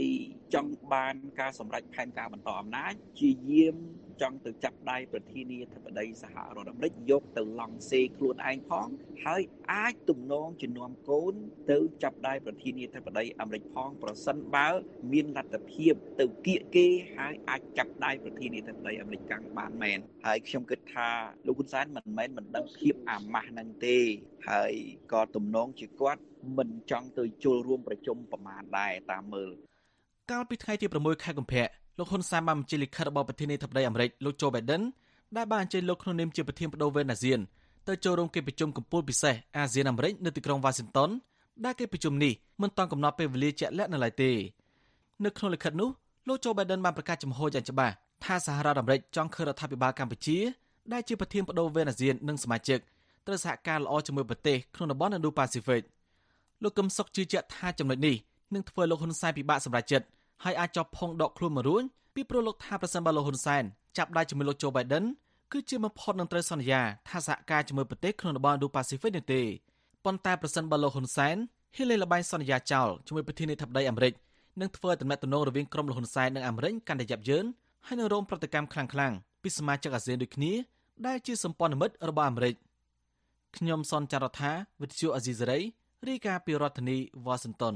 [0.54, 3.76] ចង់បានការសម្រេចផែនការបន្តអំណាចជាយាម
[4.22, 8.88] ចង់ទៅចាប់ដៃប្រធានាធិបតីសហរដ្ឋអាមេរិកយកទៅឡង់សេខ្លួនឯងផង
[9.26, 11.34] ហើយអាចទំនងជំនុំកូន
[11.72, 14.68] ទៅចាប់ដៃប្រធានាធិបតីអាមេរិកផងប្រសិនបើ
[15.12, 21.10] មានលទ្ធភាពទៅគៀកគេហើយអាចចាប់ដៃប្រធានាធិបតីអាមេរិកកាំងបានមែនហើយខ្ញុំគិតថា
[21.48, 23.98] លោកហ៊ុនសែនមិនមែនមិនដឹងភាពអាម៉ាស់នឹងទេ
[24.50, 24.74] ហើយ
[25.12, 26.22] ក៏ទំនងជាគាត់
[26.58, 29.52] មិនចង់ទៅចូលរួមប្រជុំប្រមាណដែរតាមមើល
[30.32, 34.82] កាលពីថ្ងៃទី6ខែកុម្ភៈ លោកហ៊ុនសែនបានបញ្ជាលិខិតរបស់ប្រធានាធិបតីអាមេរិកលោកโจ Biden
[35.38, 37.40] ដែលបានអញ្ជើញលោកក្នុងនាមជាប្រធានបដូវវេនអាស៊ាន
[37.88, 41.10] ទៅចូលរួមកិច្ចប្រជុំកំពូលពិសេសអាស៊ានអាមេរិកនៅទីក្រុង Washington
[41.66, 44.32] ដែលកិច្ចប្រជុំនេះមិនទាន់កំណត់ពេលវេលាជាក់លាក់នៅឡើយទេ
[45.26, 45.90] នៅក្នុងលិខិតនោះ
[46.28, 50.38] លោក Joe Biden បានប្រកាសចំហយ៉ាងច្បាស់ថាសហរដ្ឋអាមេរិកចង់ឃើញរដ្ឋាភិបាលកម្ពុជា
[50.94, 52.80] ដែលជាប្រធានបដូវវេនអាស៊ាននិងសមាជិក
[53.26, 55.82] ត្រូវសហការល្អជាមួយប្រទេសក្នុងតំបន់ Indo-Pacific
[56.64, 58.16] លោកកឹមសុខជឿជាក់ថាចំណុចនេះ
[58.54, 60.06] នឹងធ្វើលោកហ៊ុនសែនពិបាកសម្រេចចិត្ត
[60.44, 61.84] ហើយអាចចោះផុងដកខ្លួនមករួច
[62.16, 63.64] ពីព្រោះលោកថាប្រសិនបើលោកហ៊ុនសែន
[63.98, 65.06] ចាប់ដៃជាមួយលោកโจ Biden
[65.52, 69.42] គឺជាបំផុតនឹងត្រូវសន្យាថាសហការជាមួយប្រទេសក្នុងតំបន់ Indo-Pacific នេះទេ
[70.06, 71.36] ប៉ុន្តែប្រសិនបើលោកហ៊ុនសែន
[71.76, 74.14] ហ៊ានលេងល្បែងសន្យាចោលជាមួយប្រធានាធិបតីអាមេរិក
[74.62, 77.46] នឹងធ្វើឲ្យទំនាក់ទំនងរវាងក្រុមលោកហ៊ុនសែននិងអាមេរិកកាន់តែយ៉ាប់យ៉ឺន
[77.88, 80.54] ហើយនឹងរងប្រតិកម្មខ្លាំងៗពីសមាជិកអាស៊ានដូចគ្នា
[81.08, 82.56] ដែលជាសម្ព័ន្ធមិត្តរបស់អាមេរិក
[83.58, 85.60] ខ្ញុំសនចាររថាវិទ្យុអាស៊ីសេរី
[86.08, 86.98] រាយការណ៍ពីរដ្ឋធានី
[87.28, 87.76] Washington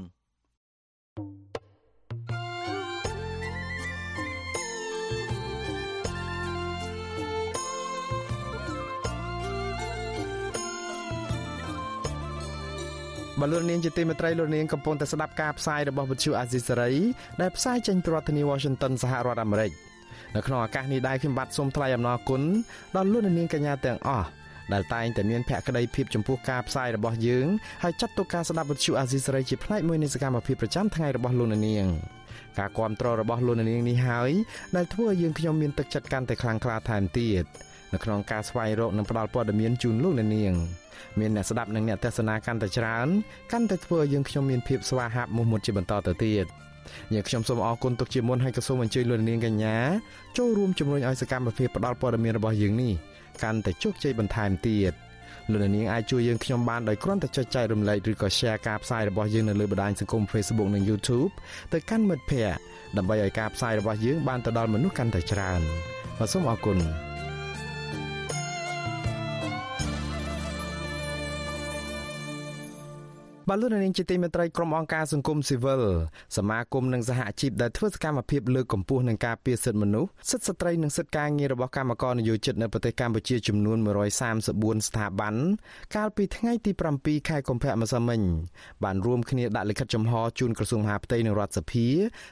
[13.42, 16.92] បលូននាងជាទីមេត្រីលោកនាងកំពុងតែស្ដាប់ការផ្សាយរបស់វិទ្យុអាស៊ីសេរី
[17.40, 19.72] ដែលផ្សាយចេញពីរដ្ឋធានី Washington សហរដ្ឋអាមេរិក
[20.34, 22.42] នៅក្នុងឱកាសនេះដែរខ្ញុំបាទសូមថ្លែងអំណរគុណ
[22.96, 24.26] ដល់លោកនាងកញ្ញាទាំងអស់
[24.72, 27.46] ដែលតែងតែមានភក្ដីភាពចំពោះការផ្សាយរបស់យើង
[27.82, 31.86] ហើយចាត់ទុកការស្ដាប់វិទ្យុអាស៊ីសេរីជាផ្នែកមួយនៃសកម្មភាពប្រចាំថ្ងៃរបស់លោកនាង
[32.58, 34.30] ការគ្រប់គ្រងរបស់លោកនាងនេះហើយ
[34.76, 37.44] ដែលធ្វើឲ្យយើងខ្ញុំមានទឹកចិត្តកាន់តែខ្លាំងក្លាថែមទៀត
[37.92, 40.54] នៅក្នុងការស្វែងរកនិងផ្តល់ព័ត៌មានជូនលោកនាង
[41.20, 43.08] មានអ្នកស្ដាប់និងអ្នកទស្សនាកាន់តែច្រើន
[43.52, 46.46] កាន់តែធ្វើឲ្យយើងខ្ញុំមានភាពស្វាហាប់មោះមុតជាបន្តទៅទៀត
[47.14, 49.76] យើងខ្ញុំសូមអរគុណទុកជាមុនហើយក៏សូមអញ្ជើញលោកនាងកញ្ញា
[50.36, 52.92] ចូលរួមជំរុញឲ្យសកម្មភាពផ្តល់ព័ត៌មានរបស់យើងនេះ
[53.42, 54.92] កាន់តែជោគជ័យបន្ថែមទៀត
[55.50, 61.32] លោកនាងអាចជួយយើងខ្ញុំបានដោយគ្រាន់តែចុចចែករំលែកឬក៏ share ការផ្សាយរបស់យើងនៅលើបណ្ដាញសង្គម Facebook និង YouTube
[61.72, 62.60] ទៅកាន់មិត្តភ័ក្តិ
[62.96, 65.60] ដើម្បីឲ្យការផ្សាយរបស់យើងបានទៅដល់មនុស្សកាន់តែច្រើន
[66.32, 66.78] សូមអរគុណ
[73.52, 75.82] បាទលោកនាងជាទីមេត្រីក្រុមអង្គការសង្គមស៊ីវិល
[76.36, 83.78] សមាគមនិងសហជីពដែលធ្វើសកម្មភាពលើកកម្ពស់និងការពារសិទ្ធិមនុស្សសិទ្ធិស្ត្រីនិងសិទ្ធិការងាររបស់កម្មករនិយោជិតនៅប្រទេសកម្ពុជាចំនួន
[84.32, 85.34] 134ស្ថាប័ន
[85.96, 88.20] កាលពីថ្ងៃទី7ខែកុម្ភៈម្សិលមិញ
[88.84, 91.86] បានរួមគ្នាដាក់លិខិតចំហជូនក្រសួងមហាផ្ទៃនិងរដ្ឋសភា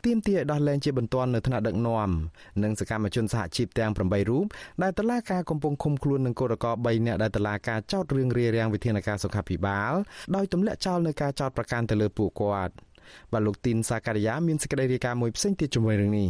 [0.07, 2.11] ទាមទារឲ្យដោះលែងជាបន្ទាន់នៅថ្នាក់ដឹកនាំ
[2.63, 4.45] និងសកម្មជនសហជីពទាំង8រូប
[4.83, 9.93] ដែលតឡាការកំពុងឃុំខ្លួននឹងគឧតកោ3នាក់ដែលតឡាការចោទរឿងរារាំងវិធានការសុខាភិបាល
[10.37, 12.75] ដោយទម្លាក់ចោលនៅការចោទប្រកាន់ទៅលើពួកគាត់
[13.33, 16.29] បាទលោកទីនសាការីយ៉ាមានសេចក្តីរាយការណ៍មួយផ្សេងទៀតជាមួយរឿងនេះ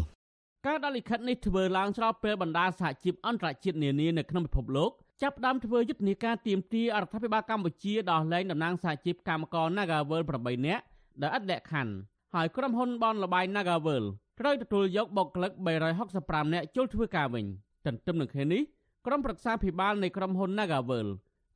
[0.67, 4.91] ការដាក់លិខិតនេះធ្វើឡើងស្របពេលបណ្ដាសហជីពអន្តរជាតិនានានៅក្នុងពិភពលោក
[5.23, 10.83] ចាប់ផ្ដើមធ្វើយុទ្ធនាការទៀមទាអរដ្ឋាភិបាលកម្ពុជាដោះលែងតំណាងសហជីពកម្មករ Nagavel 8នាក់
[11.23, 11.93] ដែលឥតលក្ខខណ្ឌ
[12.35, 14.05] ហើយក្រុមហ៊ុនបនលបាយ Nagavel
[14.41, 15.53] ត្រូវទទួលយកបុគ្គលិក
[16.03, 17.45] 365នាក់ចូលធ្វើការវិញ
[17.87, 18.63] ទន្ទឹមនឹងគ្នានេះ
[19.07, 21.07] ក្រុមប្រឹក្សាភិបាលនៃក្រុមហ៊ុន Nagavel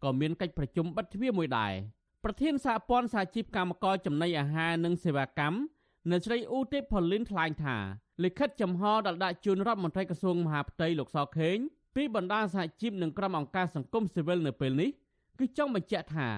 [0.05, 1.73] ក៏មានកិច្ចប្រជុំបិទទ្វារមួយដែរ
[2.27, 5.59] ប្រធានសហព័ន្ធសហជីពកម្មករចំណីអាហារនិងសេវាកម្ម
[6.13, 7.77] នៅស្រីអ៊ូទេផូលីនថ្លែងថា
[8.25, 11.57] លិខិតចំហដែលដាក់ជូនរដ្ឋមន្ត្រីក្រសួងមហាផ្ទៃលោកសខេង
[11.97, 14.91] ពីបណ្ដាសហជីពនិងក្រុមអង្គការសង្គមស៊ីវិលនៅពេលនេះ
[15.39, 16.29] គឺចង់បញ្ជាក់ថា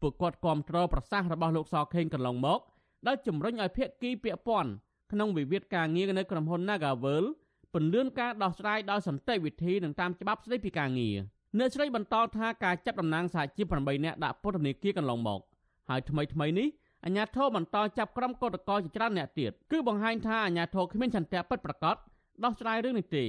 [0.00, 2.60] ពួកគាត់គ្រប់គ្រងប្រសាសន៍របស់លោកសខេងកន្លងមក
[3.06, 4.70] ដែលជំរុញឲ្យភាគីពាក់ព័ន្ធ
[5.12, 7.24] ក្នុងវិវាទការងារនៅក្រុមហ៊ុន Nagavel
[7.72, 11.16] ពន្លឿនការដោះស្រាយដោយសន្តិវិធីនិងតាមច្បាប់ស្តីពីការងារ
[11.58, 15.40] អ្នកស្រីបន្តថាការចាប់តំណាងសហជីព8នាក់ដាក់ពន្ធនាគារកន្លងមក
[15.88, 16.68] ហើយថ្មីថ្មីនេះ
[17.04, 21.96] អាញាធរបន្តចាប់ក្រុមកោតក្រជាច្រើនអ្នកទៀតគឺបង្ហាញថាអាញាធរគ្មានចន្ទៈពិតប្រាកដ
[22.44, 23.24] ដោះស្រាយរឿងនេះទេ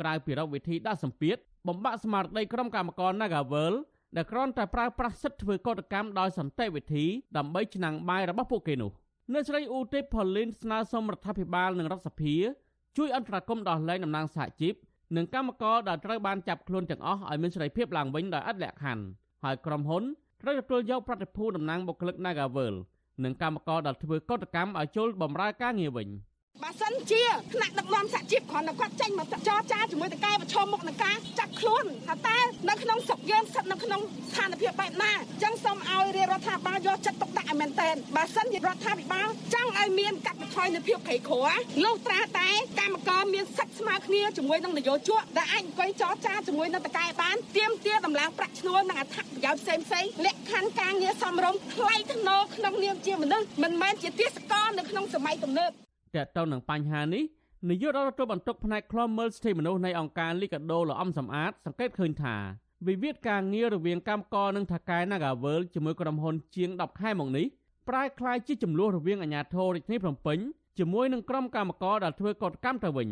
[0.00, 1.36] ក្រៅពីរកវិធីដាក់សម្ពាធ
[1.68, 3.74] បំបាក់ស្មារតីក្រុមកម្មករ Nagavel
[4.16, 7.04] ដែលគ្រាន់តែប្រើប្រាស់សិទ្ធិធ្វើកោតកម្មដោយសន្តិវិធី
[7.36, 8.90] ដើម្បីឆ្នាំងបាយរបស់ពួកគេនោះ
[9.32, 12.34] អ្នកស្រីអ៊ូទេផូលីនស្នើសុំរដ្ឋាភិបាលនិងរដ្ឋសភា
[12.96, 14.74] ជួយអន្តរាគមន៍ដោះលែងតំណាងសហជីព
[15.16, 19.04] និងកម្មករដែលត្រូវបានចាប់ខ្លួនទាំងអស់ឲ្យមានសេរីភាពឡើងវិញដោយឥតលក្ខខណ្ឌ
[19.44, 20.02] ហើយក្រុមហ៊ុន
[20.42, 22.74] ត្រូវទទួលយកប្រតិភូតំណាងបុគ្គលិក Nagavel
[23.24, 26.08] និងកម្មករដែលធ្វើកតកម្មឲ្យចូលបម្រើការងារវិញ។
[26.64, 32.38] បើសិនជាថ្នាក់ដឹកនាំសហជីពគ្រាន់តែគាត់ចេញមកចរចាជាមួយតកែប្រឈមមុខនឹងការចាប់ខ្លួនថាតើ
[32.68, 41.36] នៅក្នុងស្រុកយើងស្ថិតនៅក្នុងស្ថានភាពបែបណាអញ្ចឹងសូមឲ្យរាជរដ្ឋាភិបាលយកចិត្តទុកដាក់ឲ្យមែនទែនបើសិនជារដ្ឋាភិបាលចង់ឲ្យមានកាត់បន្ថយនៅភាពក្រីក្រ
[41.84, 42.48] លុះត្រាតែ
[42.80, 55.72] កម្មករមានសិទ្ធិស្មើគ្នាជាមួយនឹងនយោជកដែលអាចអង្គុយចរចាជាមួយនឹងតកែបានទៀមទាដំឡើងប្រាក់ឈ្នួលនិងអត្ថប្រយោជន៍ផ្សេងផ្សេងលក្ខខណ្ឌការងារសមរម្យថ្លៃថ្នូរក្នុងនាមជាមនុស្សមិនមែនជាទាសករនៅក្នុងសម័យទំនើប
[56.16, 57.22] តើតើនឹងបញ្ហានេះ
[57.70, 62.36] នាយករដ្ឋទូតបន្ទុកផ្នែកខ្លំមើលសិទ្ធិមនុស្សនៃអង្គការលីកាដូលអំសំអាតសង្កេតឃើញថា
[62.86, 67.46] វិវាទការងាររវាងកម្មករនិងថកែ Nagavel ជាមួយក្រុមហ៊ុនជាង10ខែមកនេះ
[67.88, 70.38] ប្រែក្លាយជាចំនួនរវាងអាជ្ញាធររាជធានីភ្នំពេញ
[70.78, 73.08] ជាមួយនឹងក្រុមកម្មករដែលធ្វើកតកម្មទៅវិញ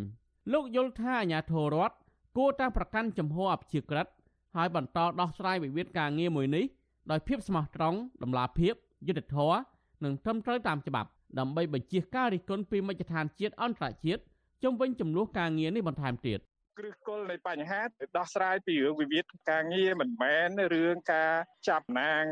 [0.52, 1.94] លោកយល់ថាអាជ្ញាធររដ្ឋ
[2.36, 4.06] គួរតែប្រកាន់ចំហអព្យាក្រឹត
[4.56, 6.64] ហើយបន្តដោះស្រាយវិវាទការងារមួយនេះ
[7.10, 8.74] ដោយភាពស្មោះត្រង់តម្លាភាព
[9.08, 9.58] យុត្តិធម៌
[10.04, 14.22] និងត្រឹមត្រូវតាមច្បាប់ ដើម្បីបញ្ជាការរិះគន់ពីមជ្ឈដ្ឋានជាតិអន្តរជាតិ
[14.62, 16.40] ជុំវិញចំនួនការងារនេះបន្ថែមទៀត
[16.78, 17.82] គ្រឹះគល់នៃបញ្ហា
[18.18, 21.32] ដោះស្រាយពីរឿងវិវាទការងារមិនមែនរឿងការ
[21.68, 22.24] ចាប់ណាង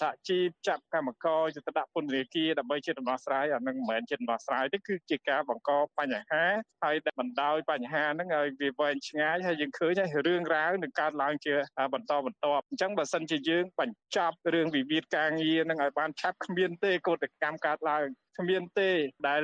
[0.00, 6.44] សហជីពចាប់កម្មករទៅដាក់ពន្ធនាគារដើម្បីជាដំណោះស្រាយអានឹងមិនមែនជាដំណោះស្រាយទេគឺជាការបង្កបញ្ហា
[6.84, 11.54] ហើយបណ្ដោយបញ្ហាហ្នឹងឲ្យវាវែងឆ្ងាយហើយយើងឃើញហើយរឿងរ៉ាវនឹងកើតឡើងជា
[11.94, 18.06] បន្តបន្ទាប់អញ្ចឹងបើសិនជាយើងបញ្ចប់រឿងវិវាទការងារហ្នឹងឲ្យបានឆាប់គ្មានទេកោតកម្មកើតឡើង
[18.40, 18.90] គ្មានទេ
[19.28, 19.42] ដែល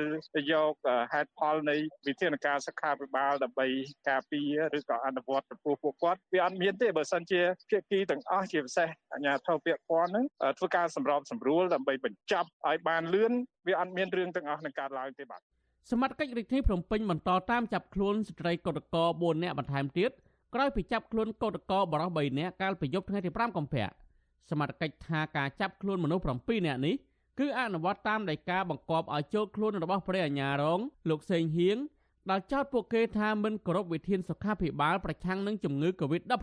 [0.51, 0.73] យក
[1.13, 1.75] ហេតុផលនៃ
[2.07, 3.67] វិធានការសុខាភិបាលដើម្បី
[4.09, 10.25] ការពារឬក៏អនុវត្តចំពោះពួកគាត់វាអត់មានទេបើសិនជាភាគីទាំងអស់ជាពិសេសអាជ្ញាធរពាក់ព័ន្ធហ្នឹង
[10.57, 13.31] ធ្វើការសម្របសម្រួលដើម្បីបញ្ចប់ឲ្យបានលឿន
[13.67, 15.41] វាអត់មានរឿងទាំងអស់នឹងកើតឡើងទេបាទ
[15.91, 20.11] សមត្ថកិច្ចរាជធានីភ្នំពេញបន្តតាមចាប់ខ្លួនស្ត្រីកោតក្រ4នាក់បន្ថែមទៀត
[20.55, 23.87] ក្រោយពីចាប់ខ្លួនកោតករបរិសុទ្ធ3នាក់កាលពីយប់ថ្ងៃទី5កុម្ភៈ
[24.51, 26.95] សមត្ថកិច្ចថាការចាប់ខ្លួនមនុស្ស7នាក់នេះ
[27.39, 31.77] គឺអនុវត្តតាមដីកាបង្គាប់ឲ្យចូលខ្លួនរបស់ព្រះអាជ្ញារង លោកសេងហៀង
[32.29, 36.33] ដែលចោទពួកគេថាមិនគោរពវិធានសុខាភិបាលប្រឆាំងនឹងជំងឺ Covid-19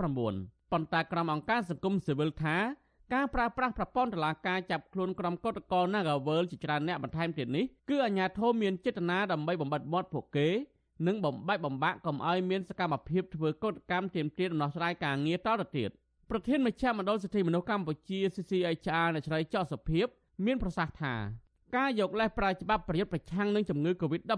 [0.73, 2.57] ប៉ុន្តែក្រុមអង្គការសង្គមស៊ីវិលថា
[3.15, 10.49] ការប្រើប្រាស់ប្រព័ន្ធតុលាការចាប់ខ្លួនក្រុមកោតក្រ Nagawal ជាច្រើនអ្នកបន្ថែមទៀតនេះគឺអាជ្ញាធរមានចេតនាដើម្បីបំបិតមាត់ពួកគេ
[11.07, 15.91] និងបំបែកបំបាក់កុំឲ្យមានសកម្មភាពធ្វើកោតកម្មទាមទារដំណោះស្រាយការងារតទៅទៀត
[16.31, 20.07] ប្រធានមជ្ឈមណ្ឌលសិទ្ធិមនុស្សកម្ពុជា CCHR អ្នកស្រីចော့សុភាព
[20.45, 21.15] មានប្រសាសន៍ថា
[21.77, 24.33] ការយកលេសប្រើច្បាប់ប្រយុទ្ធប្រឆាំងនឹងជំងឺ Covid-19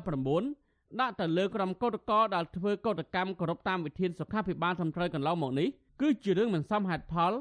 [1.00, 5.68] ដាក់ទៅលើក្រុមកោតក្រដែលធ្វើកោតកម្មគោរពតាមវិធានសុខាភិបាលត្រឹមត្រូវកន្លងមកនេះ
[6.00, 7.32] គឺជារឿងមិនសមហេតុផល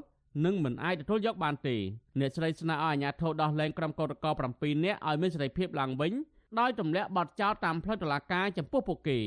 [0.45, 1.75] និងមិនអាចទទួលយកបានទេ
[2.19, 6.13] អ្នកស្រីស្នើឲ្យអាជ្ញាធរដោះលែងក្រុមកោតក្រ7នាក់ឲ្យមានសេរីភាពឡើងវិញ
[6.59, 9.19] ដោយទម្លាក់បទចោទតាមផ្លូវតុលាការចំពោះពួកគេ។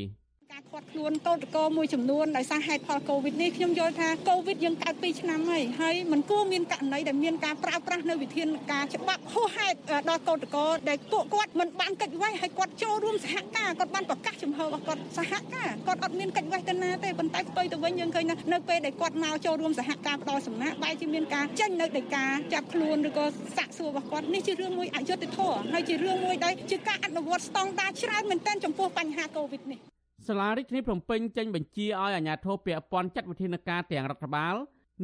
[0.53, 23.25] ការខាត់ខ្លួនកោតកោមួយចំនួនដោយសារហេតុផលកូវីដនេះខ្ញុំយល់ថាកូវីដយើងកើត2ឆ្នាំហើយហើយมันគួរមានករណីដែលមានការប្រើប្រាស់នៅវិធានការច្បាប់ហួសហេតុដល់កោតកោដែលពួកគាត់មិនបានកិច្ចវេះហើយគាត់ចូលរួមសហការគាត់បានប្រកាសចំហរបស់គាត់សហការគាត់អត់មានកិច្ចវេះទៅណាទេប៉ុន្តែផ្ទុយទៅវិញយើងឃើញថានៅពេលដែលគាត់មកចូលរួមសហការផ្ដល់សំណាក់បែរជាមានការចេញនៅដីកាចាប់ខ្លួនឬក៏
[23.57, 29.81] សាក់សួររបស់គាត់នេះជារឿងមួយអយុត្តិធម៌ហើយជារឿងមួយដែលជាការអនុវត្តស្តង់ដារច្រើនមែនទែនចំពោះបញ្ហាកូវីដនេះ
[30.29, 34.55] សាលារដ្ឋាភិបាលភ្នំពេញចេញបញ្ជាឲ្យអាជ្ញាធរពាក់ព័ន្ធចាត់វិធានការទាំងរដ្ឋបាល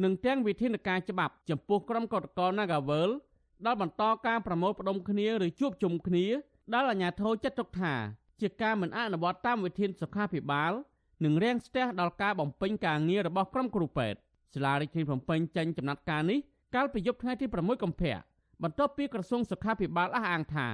[0.03, 3.09] និងទាំងវិធានការច្បាប់ចំពោះក្រុមកោតក្រ Nagavel
[3.65, 6.25] ដែលបន្តការប្រមូលផ្ដុំគ្នាឬជួបជុំគ្នា
[6.73, 7.93] ដែលអាជ្ញាធរចាត់ទុកថា
[8.41, 10.71] ជាការមិនអនុវត្តតាមវិធានសុខាភិបាល
[11.23, 14.19] និងរាំងស្ទះដល់ការបំពេញការងាររបស់ក្រុមគ្រូពេទ្យ
[14.53, 16.39] សាលារដ្ឋាភិបាលភ្នំពេញចេញចំណាត់ការនេះ
[16.75, 18.17] កាលពីយប់ថ្ងៃទី6កុម្ភៈ
[18.63, 20.67] បន្ទាប់ពីក្រសួងសុខាភិបាលអះអាងថា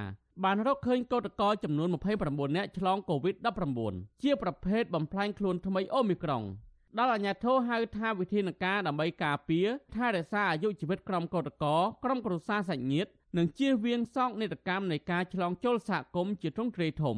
[0.44, 1.88] បានរកឃើញកោតក្រចំនួន
[2.22, 3.36] 29នាក់ឆ្លងកូវីដ
[3.78, 6.42] -19 ជាប្រភេទបំផ្លាញខ្លួនថ្មីអូមីក្រុង
[6.98, 17.16] ដល់អាជ្ញាធរហៅថាវិធានការដើម្បីការពារថែរក្សាអាយុជីវិតក្រុមកោតក្រក្រុមគ្រួសារសាច់ញាតិនិងជៀសវាងសោកនាដកម្មនៃការឆ្លងចូលសហគមន៍ជាទ្រង់ទ្រាយធំ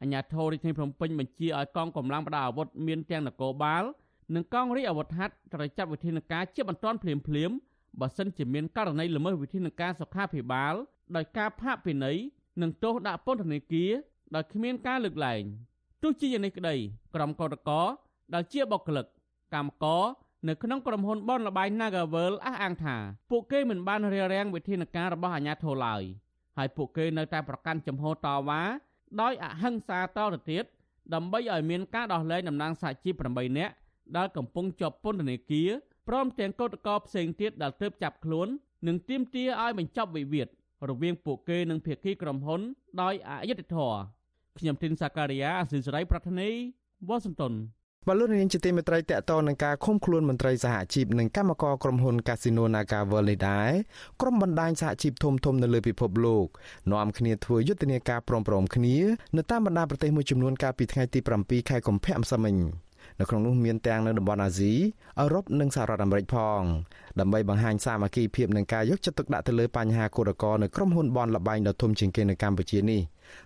[0.00, 3.84] អាជ្ញាធររាជធានីភ្នំពេញបញ្ជាឲ្យកងកម្លាំងបដាអាវុធមានទាំងនគរបាល
[4.34, 7.56] និងកងរាជអាវុធហត្ថត្រូវចាត់វិធានការជាបន្ទាន់ភ្លាមៗ
[8.00, 10.74] បើសិនជាមានករណីល្មើសវិធានការសុខាភិបាល
[11.16, 12.16] ដោយការផាកពិន័យ
[12.62, 13.92] និងទោសដាក់ពន្ធនាគារ
[14.34, 15.42] ដោយគ្មានការលើកលែង
[16.02, 16.74] ទោះជាយ៉ាងនេះក្តី
[17.14, 17.84] ក្រុមកោតក្រ
[18.34, 19.06] ដែលជាបុគ្គលិក
[19.54, 20.04] កម្មករ
[20.48, 22.96] នៅក្នុងក្រុមហ៊ុនបនលបៃ Nagavel អះអាងថា
[23.30, 26.02] ពួកគេមិនបានរារាំងវិធានការរបស់អាជ្ញាធរឡើយ
[26.56, 28.62] ហើយពួកគេនៅតែប្រកាន់ចំហតវ៉ា
[29.20, 30.64] ដោយអហិង្សាតទៅទៀត
[31.14, 33.74] ដើម្បីឲ្យមានការដោះលែងតំណាងសហជីព8នាក់
[34.16, 35.70] ដែលកំពុងជាប់ពន្ធនាគារ
[36.08, 38.48] ព្រមទាំងកោតក្រផ្សេងទៀតដែលទើបចាប់ខ្លួន
[38.86, 40.48] និងទាមទារឲ្យបញ្ចប់វិវាទ
[40.88, 42.60] រវាងពួកគេនិងភាគីក្រុមហ៊ុន
[43.02, 43.98] ដោយអយុត្តិធម៌
[44.58, 46.50] ខ្ញុំទីនសាការីយ៉ាអសិលសេរីប្រធានី
[47.08, 47.54] វ៉ាស៊ីនតោន
[48.08, 53.70] បលូននាងជាទីមេត្រីតកតនឹងការឃុំខ្លួនមន្ត្រីសហជីពនិងកម្មករក្រុមហ៊ុន Casino Naga World នេះដែរ
[54.20, 56.46] ក្រុមបណ្ដាញសហជីពធំធំនៅលើពិភពលោក
[56.92, 58.96] នាំគ្នាធ្វើយុទ្ធនាការព្រមព្រំគ្នា
[59.36, 62.56] នៅតាមបណ្ដាប្រទេសមួយចំនួនកាលពីថ្ងៃទី7ខែកុម្ភៈម្សិលមិញ
[63.20, 64.72] នៅក្នុងនោះមានទាំងនៅតំបន់អាស៊ី
[65.20, 66.62] អឺរ៉ុបនិងសហរដ្ឋអាមេរិកផង
[67.20, 73.00] ដើម្បីបង្ហាញសាមគ្គីភាពនិងការយកចិត្តទុកដាក់ទៅលើបញ្ហាកុរកនៅក្រុមហ៊ុនបនលបែងដ៏ធំជាងគេនៅកម្ពុជានេះ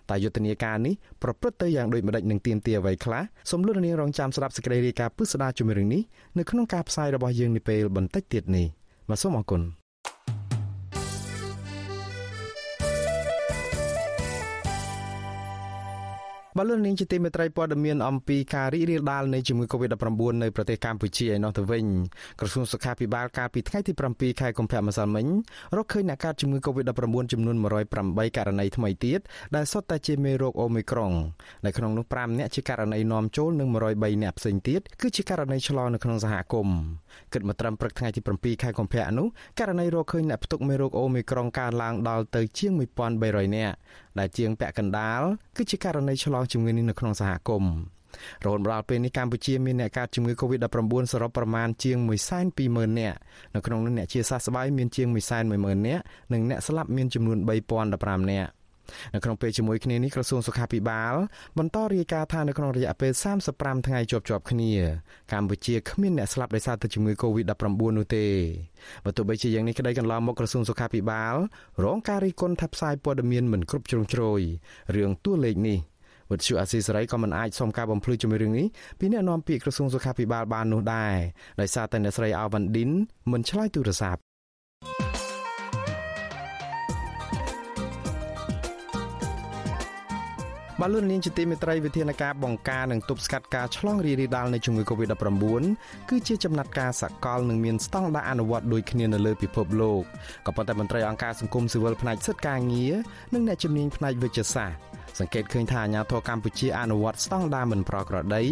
[0.09, 6.01] តែយុទ្ធនាការនេះប្រព្រឹត្តទៅយ៉ាងដូចម្ដេចនឹងទៀមទាអ្វីខ្លះសូមលោកនាងរងចាំស្ដាប់សេចក្តីរាយការណ៍ពិស្ដារជំរឿងនេះ
[6.37, 8.65] នៅក្នុងការផ្សាយរបស់យើងនាពេលបន្តិចទៀតនេះ
[9.09, 9.80] បាទសូមអរគុណ
[16.57, 21.85] បលូននាងជាទីមេត្រីព័ត៌មានអំពីការរីករាលដាលនៃជំងឺ Covid-19 នៅប្រទេសកម្ពុជាឯណោះទៅវិញ
[22.39, 25.25] ក្រសួងសុខាភិបាលកាលពីថ្ងៃទី7ខែកុម្ភៈម្សិលមិញ
[25.77, 27.55] រកឃើញអ្នកកើតជំងឺ Covid-19 ចំនួន
[27.97, 29.19] 108ករណីថ្មីទៀត
[29.55, 31.11] ដែលសុទ្ធតែជាមេរោគអូមីក្រុង
[31.65, 36.77] នៅក្នុងនោះ5អ្នកជាករណីនាំចូលនិង103អ្នកផ្សេងទៀតគឺជាករណីឆ្លងនៅក្នុងសហគមន៍
[37.33, 39.27] គិតមកត្រឹមព្រឹកថ្ងៃទី7ខែកុម្ភៈនោះ
[39.59, 42.71] ករណីរកឃើញអ្នកផ្ទុកមេរោគអូមីក្រុងកើនឡើងដល់ទៅជាង
[43.13, 43.75] 1300នាក់
[44.19, 45.21] ដែលជាងពាក់កណ្ដាល
[45.57, 47.73] គឺជាករណីឆ្លងជំងឺនេះនៅក្នុងសហគមន៍
[48.43, 51.97] រហូតដល់ពេលនេះកម្ពុជាមានអ្នកកើតជំងឺ Covid-19 សរុបប្រមាណជាង
[52.49, 53.17] 120,000នាក់
[53.55, 55.07] នៅក្នុងនោះអ្នកជាសះស្បើយមានជាង
[55.47, 57.37] 110,000នាក់និងអ្នកស្លាប់មានចំនួន
[57.85, 58.51] 3015នាក់
[59.13, 61.13] នៅក្នុងពេលជាមួយគ្នានេះក្រសួងសុខាភិបាល
[61.57, 63.11] បន្តរាយការណ៍ថានៅក្នុងរយៈពេល
[63.49, 64.71] 35ថ្ងៃជាប់ជាប់គ្នា
[65.31, 68.25] កម្ពុជាគ្មានអ្នកស្លាប់ដោយសារតែជំងឺ Covid-19 នោះទេ
[69.05, 71.35] បើទោះបីជាយ៉ាងនេះក្តីកន្លងមកក្រសួងសុខាភិបាល
[71.83, 74.41] រងការរិះគន់ថាផ្សាយព័ត៌មានមិនគ្រប់ជ្រុងជ្រោយ
[74.95, 75.79] រឿងតួលេខនេះ
[76.31, 78.67] វិទ្យុអាស៊ីសេរីក៏មិនអាចសុំការបំភ្លឺជាមួយរឿងនេះ
[78.99, 81.15] ពីអ្នកនាំពាក្យក្រសួងសុខាភិបាលបាននោះដែរ
[81.61, 82.89] ដោយសារតែអ្នកស្រីអាវ៉ាន់ឌិន
[83.31, 84.21] មិនឆ្លើយទូរស័ព្ទ
[90.83, 95.63] បាទលោកនាងជាទីមេត្រីវិធានការបង្ការនិងទប់ស្កាត់ការឆ្លងរីករាលដាលនៃជំងឺ Covid-19
[96.09, 100.03] គឺជាចំណាត់ការសកលនិងមានស្តង់ដារអនុវត្តដូចគ្នានៅលើពិភពលោក
[100.45, 102.93] ក៏ប៉ុន្តែមន្ត្រីអង្គការសង្គមស៊ីវិលផ្នែកសិទ្ធិការងារ
[103.33, 108.43] និងអ្នកជំនាញផ្នែកវិទ្យាសាស្ត្រ សង្កេតឃើញថាអាញាធរកម្ពុជាអនុវត្តស្តង់ដារមិនប្រក្រតី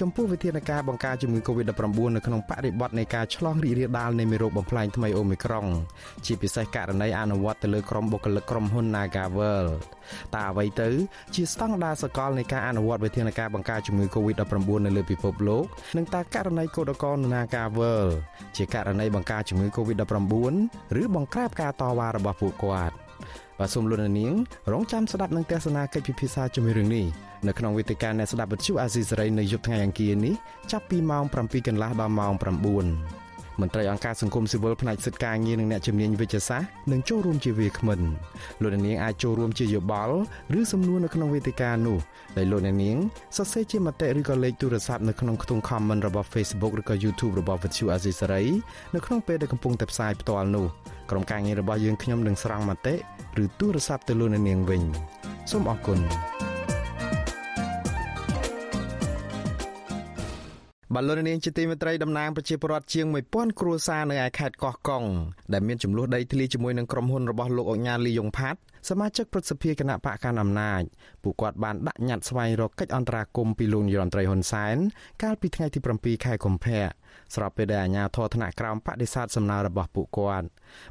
[0.00, 5.66] ចំពោះវិធានការបង្ការជំងឺ Covid-19 នៅក្នុងបរិបទនៃការឆ្លងរីករាលដាលនៃមេរោគបំផ្លាញថ្មីអូមីក្រុង
[6.26, 9.66] ជាពិសេសករណីអនុវត្តទៅលើក្រុមបុគ្គលិកក្រុមហ៊ុន Nagavel
[10.34, 10.88] តើអ្វីទៅ
[11.34, 14.56] ជាស្តង់ដារសកលនៃការអនុវត្តវិធានការបង្ការជំងឺ Covid-19
[14.86, 15.64] នៅលើពិភពលោក
[15.96, 18.06] និងតើករណីកោតក្រ Nagavel
[18.56, 20.54] ជាករណីបង្ការជំងឺ Covid-19
[21.00, 23.03] ឬបង្ក្រាបការតវ៉ារបស់ពួកគាត់
[23.58, 24.34] បាទសូមលោកនាង
[24.72, 27.06] រងចាំស្ដាប់នឹងទស្សនាកិច្ចពិភាក្សាជាមួយរឿងនេះ
[27.46, 30.34] នៅក្នុងវេទិកាអ្នកស្ដាប់វិទ្យុអាស៊ីសេរីនៅយប់ថ្ងៃអង្គារនេះ
[30.72, 38.00] ចាប់ពីម៉ោង7កន្លះដល់ម៉ោង9មន្ត្រីអង្គការសង្គមស៊ីវិលផ្នែកសិទ្ធិការងារនិងអ្នកជំនាញវិទ្យាសាស្ត្រនឹងចូលរួមជាវាគ្មិន
[38.62, 40.16] លោកនាងអាចចូលរួមជាយោបល់
[40.58, 41.98] ឬសំណួរនៅក្នុងវេទិកានោះ
[42.36, 42.96] ដែលលោកនាង
[43.36, 48.48] សរសេរជាមតិឬក៏លេខទូរស័ព្ទនៅក្នុងខ្ទង់ comment របស់ Facebook ឬក៏ YouTube របស់ Vuthu Azisaray
[48.94, 50.66] នៅក្នុងពេលដែលកំពុងតែផ្សាយផ្ទាល់នោះ
[51.10, 52.94] ក្រុមការងាររបស់យើងខ្ញុំនឹងស្រង់មតិ
[53.42, 54.82] ឬទូរស័ព្ទទៅលោកនាងវិញ
[55.50, 56.00] សូមអរគុណ
[60.94, 65.04] បលរនាងជាទីមេត្រីតំណាងប្រជាពលរដ្ឋជាង1000គ្រួសារនៅឯខេត្តកោះកុង
[65.52, 70.82] ដែលមានចំនួនដីធ្លីជាមួយនឹងក្រុមហ៊ុនរបស់លោកអុកញ៉ាលីយ៉ុងផាត់សមាជិកព្រឹទ្ធសភាគណៈបកកណ្ដាលអំណាច
[71.22, 74.76] ពួកគាត់បានដាក់ញត្តិស្វែងរកកិច្ចអន្តរាគមន៍ពីលោកនាយរដ្ឋមន្ត្រីហ៊ុនសែន
[75.22, 76.84] កាលពីថ្ងៃទី7ខែកុម្ភៈ
[77.34, 80.46] ស្របពេលដែលអាជ្ញាធរថ្នាក់ក្រោមបដិសេធសំណើរបស់ពួកគាត់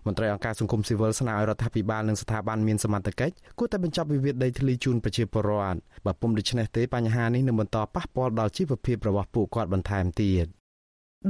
[0.06, 10.48] មន្ត្រីអង្គការសង្គមស៊ីវិលស្នើឲ្យរដ្ឋាភិបាលនិងស្ថាប័នមានសមត្ថកិច្ចគួរតែបញ្ចប់វិវាទដីធ្លីជូនប្រជាពលរដ្ឋបើពុំដូច្នេះទេបញ្ហានេះនឹងបន្តប៉ះពាល់ដល់ជីវភាពរបស់ពួកគាត់បន្ថែមទៀត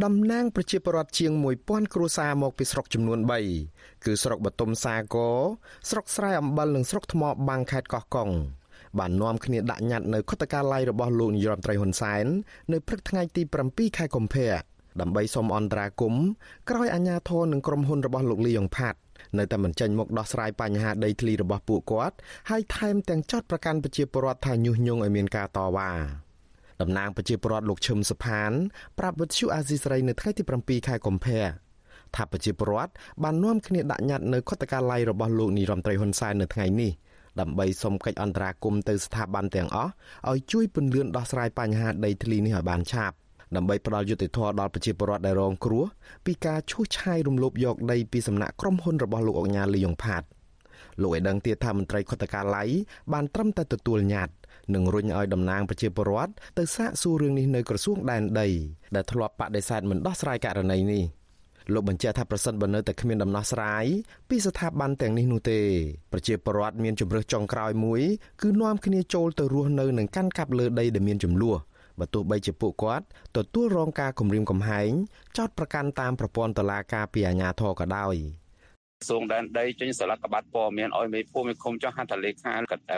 [0.03, 1.31] តំណាងប្រជាពលរដ្ឋជាង
[1.63, 3.19] 1000គ្រួសារមកពីស្រុកចំនួន
[3.61, 5.37] 3គឺស្រុកបតុមសាគរ
[5.89, 8.29] ស្រុកស្រែអំបិលនិងស្រុកថ្មបាំងខេត្តកោះកុង
[8.99, 12.25] បាននាំគ្នាដាក់ញត្តិនៅខុទ្ទកាល័យរបស់លោកនាយរដ្ឋមន្ត្រីហ៊ុនសែន
[12.71, 14.51] នៅព្រឹកថ្ងៃទី7ខែកុម្ភៈ
[15.01, 16.23] ដើម្បីសូមអន្តរាគមន៍
[16.69, 18.97] ក្រោយអាជ្ញាធរនិងក្រុមហ៊ុនរបស់លោកលីយ៉ុងផាត់
[19.37, 22.15] នៅតែមិនចេញមកដោះស្រាយបញ្ហាដីធ្លីរបស់ពួកគាត់
[22.49, 25.91] ហើយថែមទាំងចាត់ប្រកាន់ប្រជាពលរដ្ឋថាញុះញង់ឲ្យមានការតវ៉ា
[26.81, 28.51] តំណាងប្រជាពលរដ្ឋលោកឈឹមសុផាន
[28.99, 31.43] ប្រាប់វិទ្យុអាស៊ីសេរីនៅថ្ងៃទី7ខែកុម្ភៈ
[32.15, 32.91] ថាប្រជាពលរដ្ឋ
[33.23, 36.91] បាននាំគ្នាដាក់ញត្តិនៅខុទ្ទកាល័យរបស់លោកនាយរដ្ឋមន្ត្រីហ៊ុនសែននៅថ្ងៃនេះ
[37.39, 39.91] ដើម្បីសុំកិច្ចអន្តរាគមន៍ទៅស្ថាប័នទាំងអស់
[40.29, 43.15] ឲ្យជួយពន្យាដោះស្រាយបញ្ហាដីធ្លីនេះឲ្យបានឆាប់
[43.57, 45.85] ដើម្បីផ្ដល់យុត្តិធម៌ដល់ប្រជាពលរដ្ឋដែលរងគ្រោះ
[46.25, 50.23] ពីការឈូសឆាយរំលោភយកដីពីសំណាក់ក្រុមហ៊ុនរបស់លោកអុកញ៉ាលីយ៉ុងផាត
[51.01, 52.69] លោកឲ្យដឹងទៀតថាមន្ត្រីខុទ្ទកាល័យ
[53.13, 54.33] បានត្រឹមតែទទួលញត្តិ
[54.73, 58.47] និងរុញឲ្យតំណាងប្រជាពលរដ្ឋទៅសាកសួររឿងនេះនៅក្រសួងដែនដី
[58.95, 61.03] ដែលធ្លាប់បដិសេធមិនដោះស្រាយករណីនេះ
[61.73, 63.85] លោកបញ្ជាក់ថាប្រសិនបើនៅតែគ្មានដំណោះស្រាយ
[64.29, 65.59] ពីស្ថាប័នទាំងនេះនោះទេ
[66.11, 68.01] ប្រជាពលរដ្ឋមានជំរើសចុងក្រោយមួយ
[68.41, 71.57] គឺនាំគ្នាចូលទៅរស់នៅនឹងកាន់កាប់លើដីដែលមានចំនួន
[71.99, 73.05] បើទោះបីជាពួកគាត់
[73.37, 74.91] ទទួលរងការគំរាមកំហែង
[75.37, 78.43] ចោតប្រកាន់តាមប្រព័ន្ធតុលាការពីអាជ្ញាធរក៏ដោយ
[79.03, 82.53] ក្រសួងដែនដីចេញស្លាកក្បាត់ព័ត៌មានឲ្យមេភូមិឃុំចុះហត្ថលេខា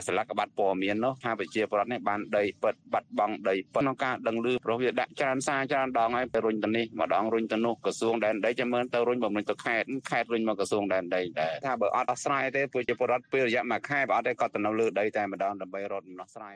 [0.08, 16.56] ស្លាកក្បាត់ព័ត៌មាននោះថាប្រជាពលរដ្ឋនេះបានដីពិតបាត់បង់ដីពិតក្នុងការដឹងឮព្រោះវាដាក់ច្រើនសារច្រើនដងហើយទៅរុញទៅនេះម្ដងរុញទៅនោះក្រសួងដែនដីចាំមើលទៅរុញបំរុញទៅខេត្តខេត្តរុញមកក្រសួងដែនដីដែរថាបើអត់ដោះស្រាយទេប្រជាពលរដ្ឋពេលរយៈមួយខែបើអត់ទេគាត់ទៅនៅលើដីតែម្ដងដើម្បីរត់ដំណោះស្រាយ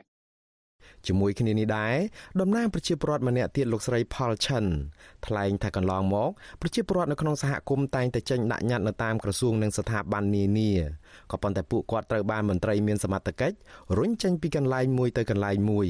[1.06, 1.96] ជាមួយគ្នានេះដែរ
[2.40, 4.64] តំណាងប្រជាពលរដ្ឋម្នាក់ទៀតលោកស្រី ផលឆិន
[5.26, 6.30] ថ្លែងថាកន្លងមក
[6.60, 10.70] ប្រជាពលរដ្ឋនៅក្នុងសហគមន៍តែងតែចេញដាក់ញត្តិនៅតាមក្រសួងនិងស្ថាប័ននានា
[11.32, 13.56] ក៏ប៉ុន្តែពួកគាត់ត្រូវបានមន្ត្រីមានសមត្ថកិច្ច
[13.98, 15.88] រុញចេញពីកន្លែងមួយទៅកន្លែងមួយ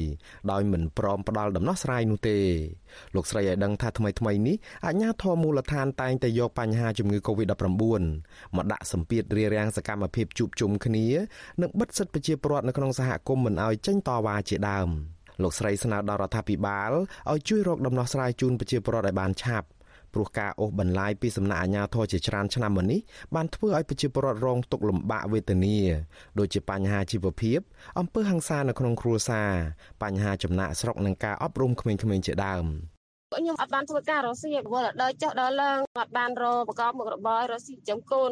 [0.51, 2.37] ដោយមិនព្រមផ្ដល់ដំណោះស្រាយនោះទេ
[3.15, 4.55] លោកស្រីឲ្យដឹងថាថ្មីថ្មីនេះ
[4.85, 7.61] អាជ្ញាធរមូលដ្ឋានតែងតែយកបញ្ហាជំងឺ Covid-19
[8.55, 11.05] មកដាក់សម្ពាធរារាំងសកម្មភាពជួបជុំគ្នា
[11.61, 14.89] និងបិទសិទ្ធិប្រជាពលរដ្ឋនៅក្នុងសហគមន៍មិនឲ្យចេញតវ៉ាជាដើម
[15.43, 16.91] លោកស្រីស្នើដល់រដ្ឋាភិបាល
[17.31, 19.67] ឲ្យជួយរកដំណោះស្រាយជូនប្រជាពលរដ្ឋឲ្យបានឆាប់
[20.13, 22.99] ព្រោះការអូសបន្លាយពីសំណាក់អាជ្ញាធរជាច្រើនឆ្នាំមកនេះ
[23.35, 25.77] បានធ្វើឲ្យប្រជាពលរដ្ឋរងទុក្ខលំបាកវេទនា
[26.39, 27.59] ដូចជាបញ្ហាជីវភាព
[27.99, 29.51] អំពើហិង្សានៅក្នុងគ្រួសារ
[30.03, 32.65] បញ្ហាចំណាក់ស្រុកនិងការអប់រំក្មេងៗជាដើម
[33.33, 38.31] ខ្ញុំអត់បានធ្វើការរកស៊ីវល់ដល់ចុះដល់ឡើងអត់បានរកប្រកបមុខរបររកស៊ីចំកូន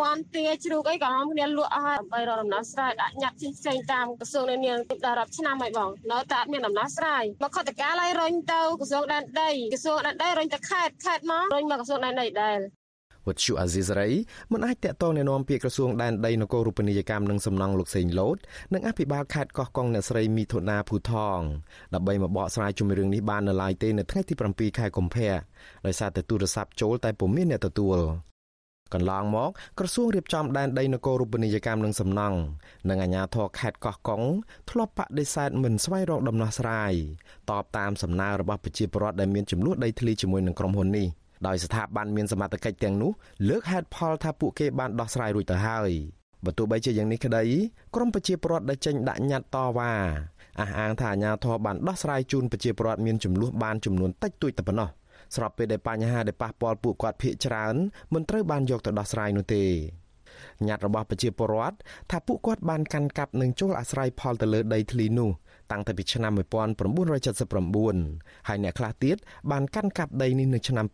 [0.00, 4.72] មន់ទាជ្រូកអីក៏ហមគ្នាលក់អស់ហើយដើម្បីរកដំណោះស្រាយដាក់ញត្តិផ្សេងៗតាមក្រសួងនានា
[5.04, 12.58] ដល់រាប់ឆ្នាំហើយបងនៅតែអត់មានដំណោះស្រាយមកខុទ្ទកាលឲ្យរុញទៅក្រសួងដែនដីក្រសួងដែនដីរុញទៅខេត្តខេត្តមករុញមកក្រសួងដែនដីដែរ
[13.26, 14.10] វត្តជូអាស៊ីសេរី
[14.52, 18.36] មិនអាចតាក់ទងណែនាំពាក្យក្រសួងដែនដីនគររូបនីយកម្មនិងសំណង់លោកសេងលូត
[18.74, 21.40] និងអភិបាលខេត្តកោះកុងអ្នកស្រីមីធូណាភូថង
[21.94, 25.32] ដើម្បីមកបកស្រាយជុំរឿងនេះបាននៅឡើយទេនៅថ្ងៃទី7ខែកុម្ភៈ
[25.86, 27.98] ដោយសារតែទូរស័ព្ទចូលតែពុំមានអ្នកទទួល
[28.94, 32.38] កន្លងមកក្រសួងរៀបចំដែនដីនគររូបនីយកម្មនិងសំណង់
[32.88, 34.22] និងអាជ្ញាធរខេត្តកោះកុង
[34.70, 36.92] ធ្លាប់បដិសេធមិនស្វែងរកដំណោះស្រាយ
[37.50, 41.06] តបតាមសំណើរបស់ប្រជាពលរដ្ឋដែលមានចំនួនដីធ្លីជាមួយនឹងក្រុមហ៊ុននេះ
[41.46, 43.10] ដោយស្ថាប័នមានសមត្ថកិច្ចទាំងនោះ
[43.48, 45.90] លើកហេតុផលថាពួកគេបានដោះស្រាយរួចទៅហើយ
[46.44, 47.42] បើទោះបីជាយ៉ាងនេះក្តី
[47.94, 49.92] ក្រមប្រជាពលរដ្ឋដែលចេញដាក់ញត្តិតវ៉ា
[50.60, 54.88] អះអាងថាអាជ្ញាធរបានដោះស្រាយជូនប្រជាពលរដ្ឋមានចំនួនបានចំនួនតិចតួចតែប៉ុណ្ណោះ
[55.36, 57.74] ស្របពេលដែលបញ្ហាដែលប៉ះពាល់ពួកគាត់ភ័យច្រើន
[58.14, 59.64] មិនត្រូវបានយកទៅដោះស្រាយនោះទេ
[60.68, 61.76] ញត្តិរបស់ប្រជាពលរដ្ឋ
[62.10, 65.30] ថាពួកគាត់បានកាន់កាប់និងចូលអាស្រ័យផលទៅលើដីធ្លីនោះ
[65.72, 69.16] តាំងតែពីឆ្នាំ1979ហើយអ្នកខ្លះទៀត
[69.50, 70.86] បានកាន់កាប់ដីនេះនៅឆ្នាំ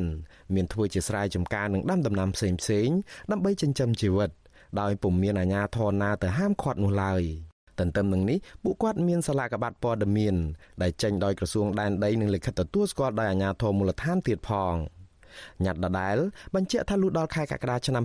[0.00, 2.48] 2000មានធ្វើជាស្រែចម្ការនិងដាំដំណាំផ្សេ
[2.86, 2.96] ងៗ
[3.30, 4.30] ដើម្បីចិញ្ចឹមជីវិត
[4.80, 7.22] ដោយពុំមានអាជ្ញាធរណាទៅហាមឃាត់នោះឡើយ
[7.80, 10.36] ទន្ទឹមនឹងនេះពួកគាត់មានសាលាកបាត់ព័ត៌មាន
[10.82, 14.76] ដែលចេញដោយក្រសួងដែនដីនិងលិខិតទទួលស្គាល់ដោយអាជ្ញាធរមូលដ្ឋានទៀតផង។
[15.64, 16.16] ញត្តិដដែល
[16.54, 18.04] បញ្ជាក់ថាលុះដល់ខែកក្កដាឆ្នាំ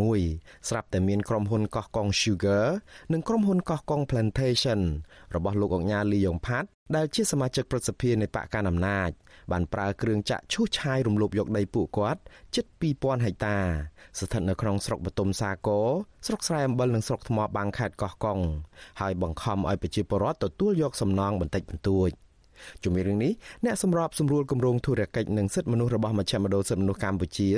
[0.00, 2.66] 2006ស្រាប់តែមានក្រុមហ៊ុនកោះកុង Sugar
[3.12, 4.80] និងក្រុមហ៊ុនកោះកុង Plantation
[5.34, 9.10] របស់លោកអង្ញាលីយ៉ុងផាត់ដែលជាសមាជិកប្រសិទ្ធិនៃបកកណ្ដាលអំណាច
[9.52, 12.20] បានប្រើគ្រឿងចាក់ឈូសឆាយរំលោភយកដីពួកគាត់
[12.54, 12.64] ជិត
[12.96, 13.58] 2000ហិកតា
[14.18, 15.88] ស្ថិតនៅក្នុងស្រុកបទុមសាគរ
[16.26, 18.38] ស្រុកស្រែអំបិលនិងស្រុកថ្មបាំងខេត្តកោះកុង
[19.00, 22.10] ហើយបង្ខំឲ្យប្រជាពលរដ្ឋទទួលយកសំណងបន្តិចបន្តួច។
[22.84, 23.32] ជំរាបរឿងនេះ
[23.64, 27.50] អ្នកសម្របសម្រួលគម្រោងធុរកិច្ចនិងសិទ្ធិមនុស្សរបស់មជ្ឈមណ្ឌលសិទ្ធិមនុស្សកម្ពុជា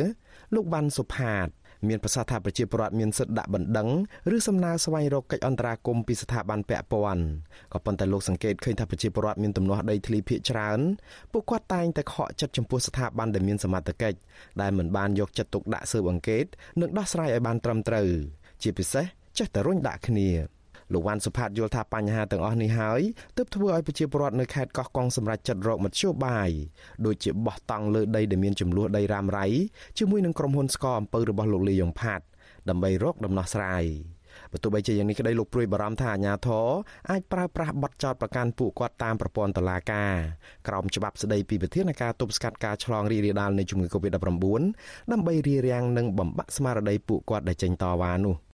[0.55, 1.49] លោកវ៉ាន់សុផាត
[1.89, 3.89] មានប្រសាសន៍ថាប្រជាពលរដ្ឋមានសិទ្ធិដាក់បណ្ដឹង
[4.37, 7.25] ឬសំណើស្វែងរកកិច្ចអន្តរាគមន៍ពីស្ថាប័នពាក់ព័ន្ធ
[7.73, 10.81] ក៏ប៉ុន្តែលោកសង្កេតឃើញថាប្រជាពលរដ្ឋមានទំនាស់ដីធ្លីភាគច្រើន
[11.33, 14.19] ពួកគាត់តែងតែខកចិត្តចំពោះស្ថាប័នដែលមានសមត្ថកិច្ច
[14.61, 16.45] ដែលមិនបានយកចិត្តទុកដាក់ស៊ើបអង្កេត
[16.81, 18.09] និងដោះស្រាយឲ្យបានត្រឹមត្រូវ
[18.63, 19.05] ជាពិសេស
[19.39, 20.58] ចេះតែរុញដាក់គ្នា
[20.93, 23.01] លោកវ៉ាន់សុផាតយល់ថាបញ្ហាទាំងអស់នេះហើយ
[23.37, 26.51] ទើបធ្វើឲ្យប្រជាពលរដ្ឋនៅខេត្តកោះកុងសម្រេចចិត្តរកមធ្យោបាយ
[27.07, 29.47] ដូចជាបោះតង់លើដីដែលមានចំនួនដីរ៉ាំរ៉ៃ
[29.99, 32.21] ជាមួយនឹងក្រុមហ៊ុនស្កអំពើរបស់លោកលីយ៉ុងផាត
[32.69, 33.85] ដើម្បីរកដំណោះស្រាយ
[34.53, 36.67] បើទោះបីជាយ៉ាងនេះក្តីលោកព្រួយបារម្ភថាអាញាធរ
[37.11, 40.13] អាចប្រើប្រាស់បទចោទប្រកាន់ពួកគាត់តាមប្រព័ន្ធតុលាការ
[40.69, 44.17] ក្រោមច្បាប់ស្តីពីវិធានការទប់ស្កាត់ការឆ្លងរីករាលដាលនៃជំងឺ Covid-19
[45.13, 48.48] ដើម្បីរារាំងនិងបំបាក់ស្មារតីពួកគាត់ដែលចេញតវ៉ានោះ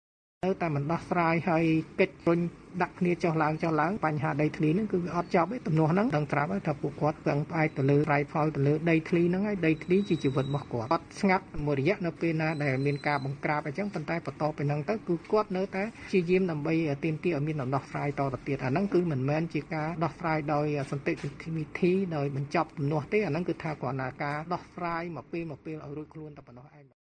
[0.45, 1.65] នៅតែមិនដោះស្រាយហើយ
[2.01, 2.41] កិច្ចរុញ
[2.83, 15.83] ដាក់គ្នាចុះឡើងចុះឡើងបញ្ហាដីធ្លីហ្នឹងគឺអត់ចប់ទេទំនាស់ហ្នឹងដឹងត្រាប់ហើយថាពួកគាត់ពឹងផ្អែកទៅលើរៃផលទៅលើដីធ្លីហ្នឹងហើយដីធ្លីជាជីវិតរបស់គាត់គាត់ស្ងាត់មួយរយៈនៅពេលណាដែលមានការបង្ក្រាបអញ្ចឹងប៉ុន្តែបន្តទៅហ្នឹងទៅគឺគាត់នៅតែ
[16.13, 16.75] ជាយាមដើម្បី
[17.05, 21.13] ទាមទារឲ្យមានដំណោះស្រាយតទៅទៀតអាហ្នឹងគឺមិនមែនជាការដោះស្រាយដោយសន្តិ
[21.57, 27.04] វិធីដោយបញ្ចប់ទំនាស់ទេអាហ្នឹងគឺថាគ្រាន់តែការដោះស្រាយមកពេលមកពេលឲ្យរួចខ្លួនតែប៉ុណ្ណោះឯង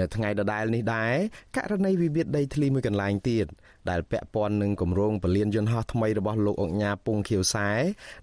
[0.00, 1.14] នៅថ្ងៃដដែលនេះដែរ
[1.56, 3.46] ករណីវិវាទដីធ្លីមួយកន្លែងទៀត
[3.90, 7.70] ដែលពាក់ព័ន្ធនឹងគម្រោងពលានយន្តហោះថ្មីរបស់លោកអុកញ៉ាពងខៀវសែ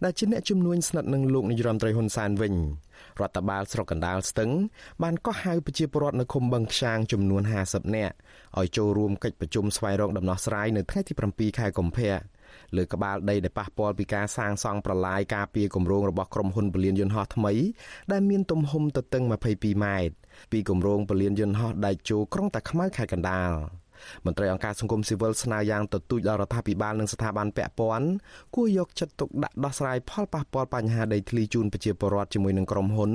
[0.03, 2.55] ដែលជាអ្នកជំនួញស្និទ្ធនឹងលោកនាយរដ្ឋមន្ត្រីហ៊ុនសែនវិញ
[3.19, 4.51] រដ្ឋបាលស្រុកកណ្ដាលស្ទឹង
[5.03, 8.15] បានកោះហៅប្រជាពលរដ្ឋនៅឃុំបឹងខ្យាងចំនួន50នាក់
[8.59, 12.13] ឲ្យចូលរួមកិច្ចប្រជុំស្វែងរកដំណោះស្រាយនៅថ្ងៃទី7ខែកុម្ភៈ
[12.75, 17.53] លើក្បាលដីដែលប៉ះពាល់ពីការសាងសង់ប្រឡាយការពារគម្រោងរបស់ក្រុមហ៊ុនពលានយន្តហោះថ្មី
[18.11, 20.15] ដែលមានទំហំទទឹង22ម៉ែត្រ
[20.51, 23.53] ពីគម្រោងពលានយន្តហោះដែកជោក្រុងតាខ្មៅខេត្តកណ្ដាល
[24.25, 28.07] មន្ត្រីអង្គការសង្គមស៊ីវិលស្នើយ៉ាងទទូចដល់រដ្ឋាភិបាលនិងស្ថាប័នពាក់ព័ន្ធ
[28.55, 33.11] គួរយកចិត្តទុកដាក់ដោះស្រាយផលប៉ះពាល់បញ្ហាដីធ្លីជូនប្រជាពលរដ្ឋជាមួយនឹងក្រុមហ៊ុន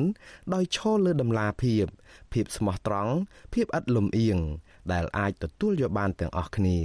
[0.55, 1.85] ដោយឈលលើដំណាភាព
[2.33, 3.13] ភាពស្មោះត្រង់
[3.55, 4.39] ភាពឥតលំអៀង
[4.93, 6.79] ដែលអាចទទួលយកបានទាំងអស់គ្នា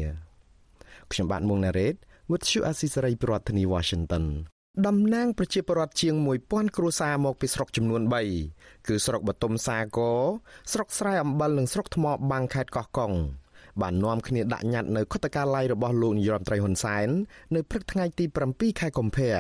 [1.12, 1.96] ខ្ញុំបាទមុងណារ៉េត
[2.32, 4.26] With you Asisari ប្រធានាធិបតី Washington
[4.88, 6.16] តំណាងប្រជាពលរដ្ឋជាង
[6.46, 8.02] 1000គ្រួសារមកពីស្រុកចំនួន
[8.46, 10.20] 3គឺស្រុកបតុមសាគរ
[10.72, 13.14] ស្រុកស្រែអំបិលនិងស្រុកថ្មបាំងខេត្តកោះកុង
[13.82, 17.08] បាននាំគ្នាដាក់ញត្តិនៅខុទ្ទកាល័យរបស់លោកនាយរដ្ឋមន្ត្រីហ៊ុនសែន
[17.56, 19.34] នៅព្រឹកថ្ងៃទី7ខែកុម្ភៈ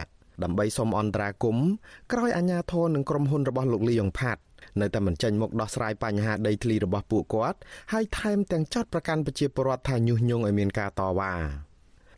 [0.43, 1.67] ដើម្បីសូមអន្តរាគមន៍
[2.11, 4.41] ក្រោយអាជ្ញាធរនិងក្រុមហ៊ុនរបស់លោកលីយ៉ុងផាត់
[4.81, 7.57] នៅតែមិនចេញមកដោះស្រាយបញ្ហាដីធ្លីរបស់ពួកគាត់
[7.93, 11.33] ហើយថែមទាំងចោទប្រកាន់ប្រជាពលរដ្ឋថាញុះញង់ឲ្យមានការតវ៉ា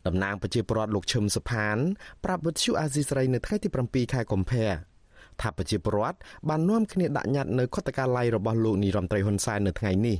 [0.06, 1.76] តំណាងប្រជាពលរដ្ឋលោកឈឹមសុផាន
[2.24, 4.68] ប្រាប់វិទ្យុអាស៊ីសេរីនៅថ្ងៃទី7ខែកុម្ភៈ
[5.40, 10.16] ថាប្រជាពលរដ្ឋបាននាំគ្នាដាក់ញត្តិនៅខុទ្ទកាល័យរបស់លោកនាយរដ្ឋមន្ត្រីហ៊ុនសែននៅថ្ងៃនេះ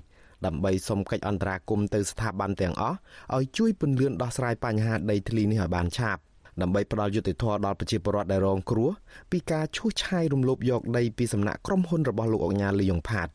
[0.46, 2.96] ដើម្បីសុំកិច្ចអន្តរាគមន៍ទៅស្ថាប័នទាំងអស់
[3.36, 6.22] ឲ្យជួយពន្យាដោះស្រាយបញ្ហាដីធ្លីនេះឲ្យបានឆាប់
[6.62, 8.90] ដើម្បីផ្ដល់យុត្តិធម៌ដល់ប្រជាពលរដ្ឋដែលរងគ្រោះ
[9.30, 13.28] ពីការឈូសឆាយរំលោភយកដីពីសំណាក់ក្រុមហ៊ុនរបស់លោកអង្ញាលីយ៉ុងផាត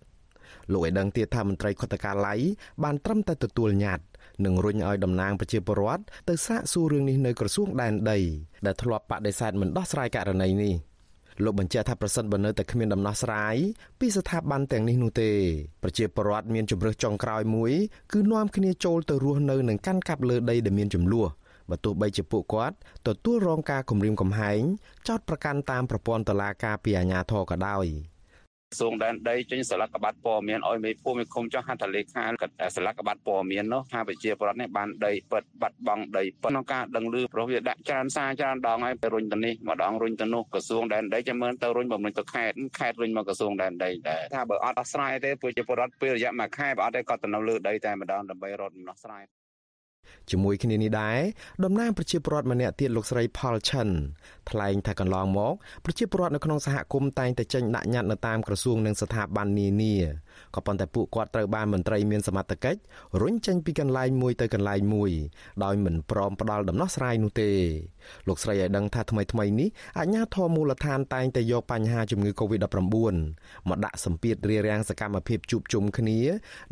[0.71, 2.39] លោកឲ្យដឹងទៀតថាមន្ត្រីខុទ្ទកាល័យ
[2.83, 4.03] បានត្រឹមតែទទួលញត្តិ
[4.45, 8.19] និងរុញឲ្យតំណាងប្រជាពលរដ្ឋទៅសាកសួររឿងនេះនៅក្រសួងដែនដី
[8.65, 10.73] ដែលធ្លាប់បដិសេធមិនដោះស្រាយករណីនេះ
[11.43, 13.55] លោកបញ្ជាក់ថាប្រសិនបើនៅតែគ្មានដំណោះស្រាយ
[13.99, 15.31] ពីស្ថាប័នទាំងនេះនោះទេ
[15.83, 17.71] ប្រជាពលរដ្ឋមានជំរើសចុងក្រោយមួយ
[18.13, 21.27] គឺនាំគ្នាចូលទៅរស់នៅនិងកាន់កាប់លើដីដែលមានចំនួន
[21.69, 22.75] បើទោះបីជាពួកគាត់
[23.07, 24.61] ទទួលរងការគំរាមកំហែង
[25.07, 27.85] ចោតប្រកាន់តាមប្រព័ន្ធតុលាការពីអាជ្ញាធរក៏ដោយ
[28.79, 49.23] សួងដែនដីចេញស្លាកបាត់ព័ត៌មានឲ្យមេភូមិមេឃុំចុះហត្ថលេខាកាត់ស្លាកបាត់ព័ត៌មាននោះថាប្រជាពលរដ្ឋនេះបានដីពិតបាត់បង់ដីពិតក្នុងការដឹងឮព្រោះវាដាក់ច្រើនសារច្រើនដងហើយទៅរុញទៅនេះម្ដងរុញទៅនោះក្រសួងដែនដីចាំមើលទៅរុញបំរុញទៅខេត្តខេត្តរុញមកក្រសួងដែនដីដែរថាបើអត់ដោះស្រាយទេប្រជាពលរដ្ឋពេលរយៈមួយខែបើអត់ទេក៏ទៅនៅលើដីតែម្ដងដើម្បីរត់ដំណោះស្រាយ
[50.29, 51.19] ជាមួយគ្នានេះដែរ
[51.65, 53.87] តំណាងប្រជាពលរដ្ឋម្នាក់ទៀតលោកស្រីផលឆិន
[54.49, 55.53] ថ្លែងថាកន្លងមក
[55.85, 59.95] ប្រជាពលរដ្ឋនៅក្នុងសហគមន៍តែងតែចេញដាក់ញត្តិនៅតាមក្រសួងនិងស្ថាប័ននានា
[60.55, 62.79] ក៏ប៉ុន្តែពួកគាត់ត្រូវបានមន្ត្រីមានសមត្ថកិច្ច
[63.21, 65.11] រុញចេញពីកន្លែងមួយទៅកន្លែងមួយ
[65.63, 67.51] ដោយមិនព្រមផ្ដល់ដំណោះស្រាយនោះទេ
[68.27, 69.69] លោកស្រីឲ្យដឹងថាថ្មីថ្មីនេះ
[69.99, 72.77] អាជ្ញាធរមូលដ្ឋានតែងតែយកបញ្ហាជំងឺ Covid-19
[73.69, 76.19] មកដាក់សម្ពាធរារាំងសកម្មភាពជួបជុំគ្នា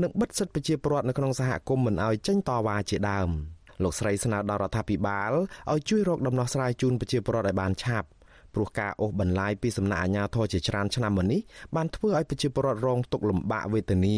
[0.01, 3.29] និងបិទសិទ្ធិប្រជាពលរដ្ឋនៅក្នុងសហគមន៍មិនឲ្យចេញតវ៉ាជាដើម
[3.83, 5.31] លោកស្រីស្នើដល់រដ្ឋាភិបាល
[5.71, 8.07] ឲ្យជួយរកដំណោះស្រាយជូនប្រជាពលរដ្ឋឲ្យបានឆាប់
[8.57, 11.41] ព្រោះការអូសបន្លាយពីសំណាក់អាជ្ញាធរជាច្រើនឆ្នាំមកនេះ
[11.75, 14.17] បានធ្វើឲ្យប្រជាពលរដ្ឋរងទុក្ខលំបាកវេទនា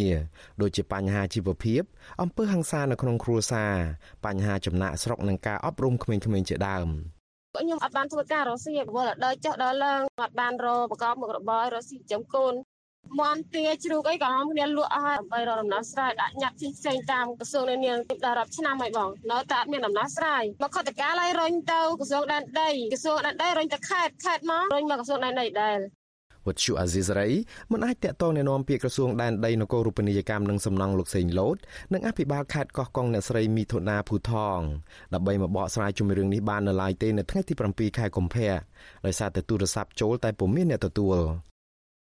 [0.62, 1.82] ដូចជាបញ្ហាជីវភាព
[2.22, 3.74] អំពើហិង្សានៅក្នុងគ្រួសារ
[4.26, 6.88] បញ្ហាចំណាក់ស្រុកនិងការអប់រំក្មេងៗជាដើម
[7.58, 12.54] ខ្ញុំអត់បានធ្វើការរកស៊ីវល់ដល់ចុះដល់ឡើងអត់បានរកប្រកបមុខរបររកស៊ីចំកូន
[13.20, 17.91] មន់ទាជ្រូកអីក៏ហមគ្នាលក់អស់ហើយដើម្បីរកដំណោះស្រាយដាក់ញត្តិផ្សេងៗតាមក្រសួងនានា
[18.26, 25.78] ដល់រាប់ឆ្នាំហើយបងនៅតែអត់មានដំណោះស្រាយមកខុទ្ទកាលឲ្យរុញទៅក្រសួងដែនដីក្រសួងដែនដីរុញទៅខេត្តខេត្តមករុញមកក្រសួងដែនដីដែរ
[26.45, 27.30] វត្តជូអាស៊ីសេរី
[27.72, 31.58] មិនអាចតាក់ទងណែនាំពាក្យក្រសួងដែនដីនគររូបនីយកម្មនិងសំណង់លោកសេងលូត
[31.93, 34.60] និងអភិបាលខេត្តកោះកុងអ្នកស្រីមីធុនាភូថង
[35.14, 38.52] ដើម្បីមកបកស្រាយជុំរឿងនេះបាននៅឡើយទេនៅថ្ងៃទី7ខែកុម្ភៈ
[39.06, 41.20] ដោយសារតែទូរស័ព្ទចូលតែពុំមានអ្នកទទួល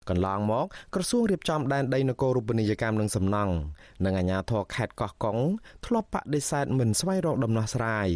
[0.09, 3.53] កន្លងមកក្រសួងរៀបចំដែនដីនគររូបនីយកម្មនិងសំណង់
[4.05, 5.37] និងអាជ្ញាធរខេត្តកោះកុង
[5.85, 8.09] ធ្លាប់បដិសេធមិនស្វែងរកដំណោះស្រាយ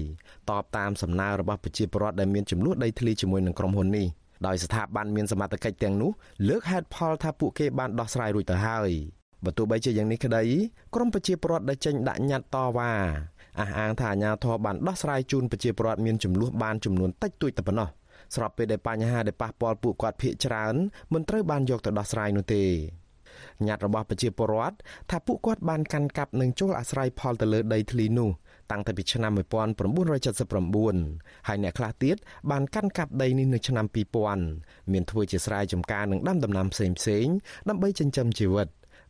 [0.50, 4.08] តបតាមសំណើរបស់ប្រជាពលរដ្ឋដែលមានចំនួនដីធ្លីជាមួយនឹងក្រុមហ៊ុននេះ
[4.48, 6.12] ដោយស្ថាប័នមានសមត្ថកិច្ចទាំងនោះ
[6.50, 8.90] លើកហេតុផលថាពួកគេបានដោះស្រាយរួចទៅហើយ
[9.46, 10.44] បើទោះបីជាយ៉ាងនេះក្តី
[10.96, 12.92] ក្រមប្រជាពលរដ្ឋដែលចេញដាក់ញត្តិតវ៉ា
[13.60, 17.90] អះអាងថាអាជ្ញាធរបានដោះស្រាយជូនប្រជាពលរដ្ឋមានចំនួនបានចំនួនតិចតួចតែប៉ុណ្ណោះ
[18.36, 20.76] ស្របពេលដែលបញ្ហាដែលប៉ះពាល់ពួកគាត់ភ័យច្រើន
[21.14, 22.64] មិនត្រូវបានយកទៅដោះស្រាយនោះទេ
[23.68, 24.76] ញត្តិរបស់ប្រជាពលរដ្ឋ
[25.10, 28.30] ថាពួកគាត់បានកាន់កាប់និងចូលអាស្រ័យផលទៅលើដីធ្លីនោះ
[28.72, 32.16] តាំងតែពីឆ្នាំ1979ហើយអ្នកខ្លះទៀត
[32.52, 33.86] បានកាន់កាប់ដីនេះនៅឆ្នាំ
[34.40, 37.34] 2000មានធ្វើជាស្រែចម្ការនិងដាំដំណាំផ្សេងៗ
[37.70, 38.68] ដើម្បីចិញ្ចឹមជីវិត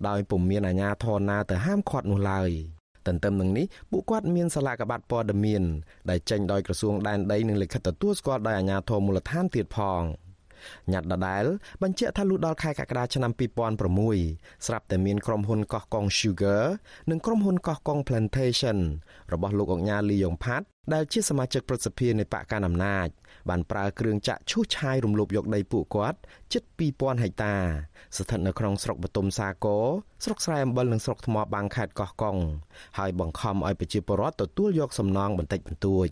[0.08, 2.50] ដោយពុំមានអាជ្ញាធរណាទៅហាមឃាត់នោះឡើយ។
[3.08, 5.64] ទន្ទឹមនឹងនេះពួកគាត់មានសាលាកបាត់ព័ត៌មាន
[6.10, 10.04] ដែលចេញដោយក្រសួងដែនដីនិងលិខិតទទួលស្គាល់ដោយអាជ្ញាធរមូលដ្ឋានទៀតផង
[10.92, 11.46] ញ៉ាត់ដដែល
[11.84, 13.32] បញ្ជាក់ថាលុះដល់ខែកក្កដាឆ្នាំ
[14.00, 16.64] 2006ស្រាប់តែមានក្រុមហ៊ុនកោះកុង Sugar
[17.10, 18.78] និងក្រុមហ៊ុនកោះកុង Plantation
[19.34, 23.08] របស់លោកអង្ញាលីយ៉ុងផាត់ដែលជាសមាជិកប្រសិទ្ធិនៃបកកណ្ដាលអំណាច
[23.50, 26.20] បានប្រើគ្រឿងចាក់ឈូសឆាយរំលោភយកដីពួកគាត់
[26.54, 27.56] ជិត2000ហិកតា
[28.18, 29.86] ស្ថិតនៅក្នុងស្រុកបទុមសាគរ
[30.24, 32.38] ស្រុកស្រែអំបិលនិងស្រុកថ្មបាំងខេត្តកោះកុង
[32.98, 36.08] ហើយបង្ខំឲ្យប្រជាពលរដ្ឋទទួលយកសំណងបន្តិចបន្តួច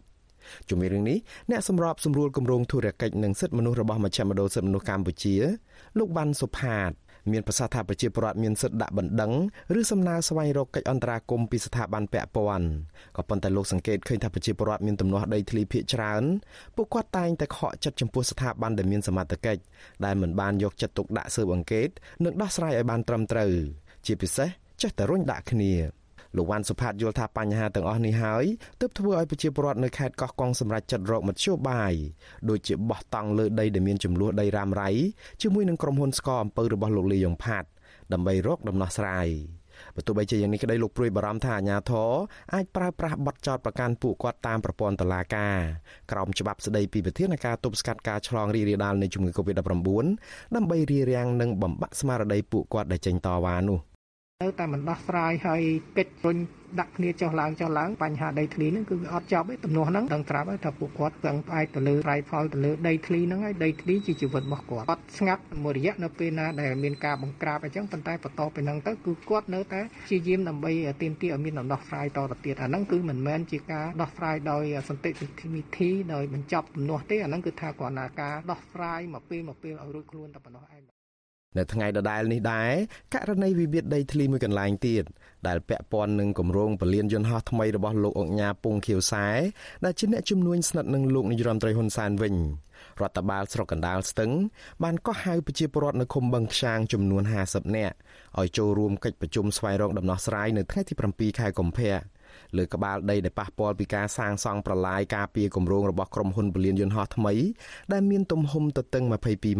[0.70, 1.18] ជំរាបរឿងនេះ
[1.52, 5.36] អ្នកសម្របសម្រួលគម្រោងធុរកិច្ចនិងសិទ្ធិមនុស្សរបស់មជ្ឈមណ្ឌលសិទ្ធិមនុស្សកម្ពុជា
[5.98, 6.92] លោកវ៉ាន់សុផាត
[7.34, 9.32] មានប្រសាសន៍ថាប្រជាពលរដ្ឋមានសិទ្ធិដាក់បណ្ដឹង
[9.80, 12.68] ឬសំណើស្វែងរកកិច្ចអន្តរាគមន៍ពីស្ថាប័នពាក់ព័ន្ធ
[13.18, 16.24] ក៏ប៉ុន្តែលោកសង្កេតឃើញថាប្រជាពលរដ្ឋមានទំនាស់ដីធ្លីភាគច្រើន
[16.76, 19.62] ពួកគាត់តែងតែខកចិត្តចំពោះស្ថាប័នដែលមានសមត្ថកិច្ច
[20.06, 21.90] ដែលមិនបានយកចិត្តទុកដាក់ស៊ើបអង្កេត
[22.24, 23.52] និងដោះស្រាយឲ្យបានត្រឹមត្រូវ
[24.06, 24.50] ជាពិសេស
[24.82, 25.97] ចេះតែរុញដាក់គ្នា
[26.38, 28.46] លោកវ៉ាន់សុផាតយល់ថាបញ្ហាទាំងអស់នេះហើយ
[28.80, 31.94] ទើបធ្វើឲ្យប្រជាពលរដ្ឋនៅខេត្តកោះកុងសម្រេចចិត្តរកមធ្យោបាយ
[32.50, 34.90] ដូចជាបោះតង់លើដីដែលមានចំនួនដីរ៉ាំរ៉ៃ
[35.42, 37.66] ជាមួយនឹងក្រុមហ៊ុនស្កអំពើរបស់លោកលីយ៉ុងផាត
[38.14, 39.30] ដើម្បីរកដំណោះស្រាយ
[39.96, 42.12] បើទោះបីជាយ៉ាងនេះក្តីលោកព្រួយបារម្ភថាអាញាធរ
[42.54, 45.58] អាចប្រើប្រាស់បទចោទប្រកាន់ពួកគាត់តាមប្រព័ន្ធតុលាការ
[46.12, 50.06] ក្រោមច្បាប់ស្តីពីវិធានការទប់ស្កាត់ការឆ្លងរីករាលដាលនៃជំងឺ Covid-19
[50.56, 53.97] ដើម្បីរារាំងនិងបំបាក់ស្មារតីពួកគាត់ដែលចេញតវ៉ានោះ
[54.44, 55.62] នៅតែមិនដោះស្រាយហើយ
[55.98, 56.38] កិច្ចរុញ
[56.80, 70.72] ដាក់គ្នាចុះឡើងចុះឡើងបញ្ហាដីធ្លីហ្នឹងគឺវាអត់ចប់ទេទំនាស់ហ្នឹងដឹងត្រាប់ហើយថាពួកគាត់ពឹងផ្អែកទៅលើរៃផលទៅលើដីធ្លីហ្នឹងហើយដីធ្លីជាជីវិតរបស់គាត់អត់ស្ងាត់មួយរយៈនៅពេលណាដែលមានការបង្ក្រាបអញ្ចឹងប៉ុន្តែបន្តពីហ្នឹងទៅគឺគាត់នៅតែព្យាយាមដើម្បី
[71.02, 75.12] ទាមទារឲ្យមានដំណោះស្រាយតទៅទៀតអាហ្នឹងគឺមិនមែនជាការដោះស្រាយដោយសន្តិ
[75.56, 80.97] វិធីដោយបញ្ចប់ទំនាស់ទេអាហ្នឹងគឺថាគ្រាន់តែការដោះស្រាយមកពេលមកពេលឲ្យរួចខ្លួនតែប៉ុណ្ណោះឯង
[81.58, 82.72] នៅថ្ងៃដដែលនេះដែរ
[83.14, 85.03] ករណីវិវាទដីធ្លីមួយកន្លែងទៀត
[85.47, 89.28] ដែលពាក់ព័ន្ធនឹងគម្រោងពលានយន្តហោះថ្មីរបស់លោកអុកញ៉ាពុងខៀវសែ
[89.86, 92.36] ដែលជាអ្នកជំនួញស្និទ្ធនឹងលោកនាយរដ្ឋមន្ត្រីហ៊ុនសែនវិញ
[93.01, 94.32] រដ្ឋបាលស្រុកកណ្ដាលស្ទឹង
[94.84, 97.95] បានកោះហៅប្រជាពលរដ្ឋនៅឃុំបឹងខ្យាងចំនួន50នាក់
[98.39, 101.93] ឲ្យចូលរួមកិច្ចប្រជុំស្វែងរកដំណោះស្រាយនៅថ្ងៃទី7ខែកុម្ភៈ
[102.58, 107.34] លើក្បាលដីដែលប៉ះពាល់ពីការសាងសង់ប្រឡាយការពារគម្រោងរបស់ក្រុមហ៊ុនពលានយន្តហោះថ្មី
[107.93, 109.12] ដែលមានទំហំទទឹង22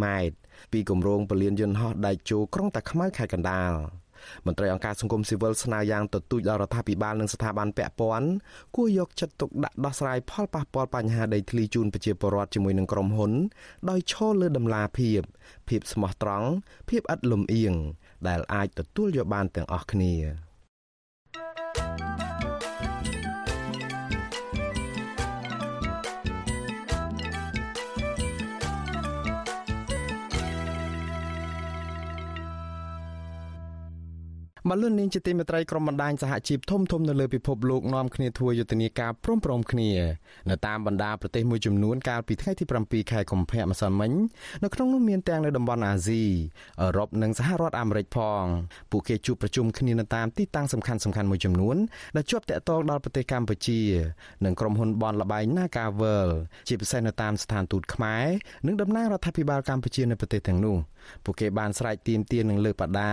[0.06, 0.36] ម៉ែត្រ
[0.72, 3.74] ពីគម្រោងពលានយន្តហោះដែកជោក្រុងតាខ្មៅខេត្តកណ្ដាល
[4.46, 8.30] មន្ត្រីអង្គការសង្គមស៊ីវិលស្នើយ៉ាងទទូចដល់រដ្ឋាភិបាលនិងស្ថាប័នពាក់ព័ន្ធ
[8.76, 13.32] គួរយកចិត្តទុកដាក់ដោះស្រាយផលប៉ះពាល់បញ្ហាដីធ្លីជូនប្រជាពលរដ្ឋជាមួយនឹងក្រុមហ៊ុន
[13.90, 15.22] ដោយឈលលើដំណាភាព
[15.70, 16.48] ភាពស្មោះត្រង់
[16.90, 17.74] ភាពឥតលំអៀង
[18.28, 20.14] ដែលអាចទទួលយកបានទាំងអស់គ្នា
[34.70, 39.90] បលូននាងជាទីមេត្រីក្រុមបណ្ដាញសហជីពធំធំនៅលើពិភពលោកនាំគ្នាធ្វើយុទ្ធនាការព្រមព្រំគ្នា
[40.50, 44.12] នៅតាមបណ្ដាប្រទេសមួយចំនួនកាលពីថ្ងៃទី7ខែកុម្ភៈម្សិលមិញ
[44.64, 46.24] នៅក្នុងនោះមានទាំងនៅតំបន់អាស៊ី
[46.82, 48.44] អឺរ៉ុបនិងសហរដ្ឋអាមេរិកផង
[48.92, 51.78] ពួកគេជួបប្រជុំគ្នានៅតាមទីតាំងសំខាន់សំខាន់មួយចំនួន
[52.16, 53.80] ដែលជាប់តាក់ទងដល់ប្រទេសកម្ពុជា
[54.46, 56.30] និងក្រុមហ៊ុនបនលបែង Nagavel
[56.68, 58.26] ជាពិសេសនៅតាមស្ថានទូតខ្មែរ
[58.68, 60.78] និងតំណាងរដ្ឋាភិបាលកម្ពុជានៅប្រទេសទាំងនោះ
[61.24, 63.12] ពួកគេបានស្រែកទាមទារនឹងលើកបដា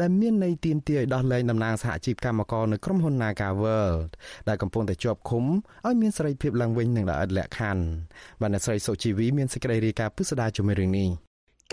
[0.00, 4.10] ដែលមានន័យទាមទារឲ្យដោះលែងតំណាងសហជីពកម្មករនៅក្រុមហ៊ុន Naga World
[4.48, 5.44] ដែលកំពុងតែជាប់ឃុំ
[5.86, 7.84] ឲ្យមានសេរីភាពឡើងវិញនិងដោយឥតលក្ខខណ្ឌ
[8.40, 11.08] បានអ្នកស្រីសុជីវីមានសេចក្តីរាយការណ៍ពិស្ដារជាមួយរឿងនេះ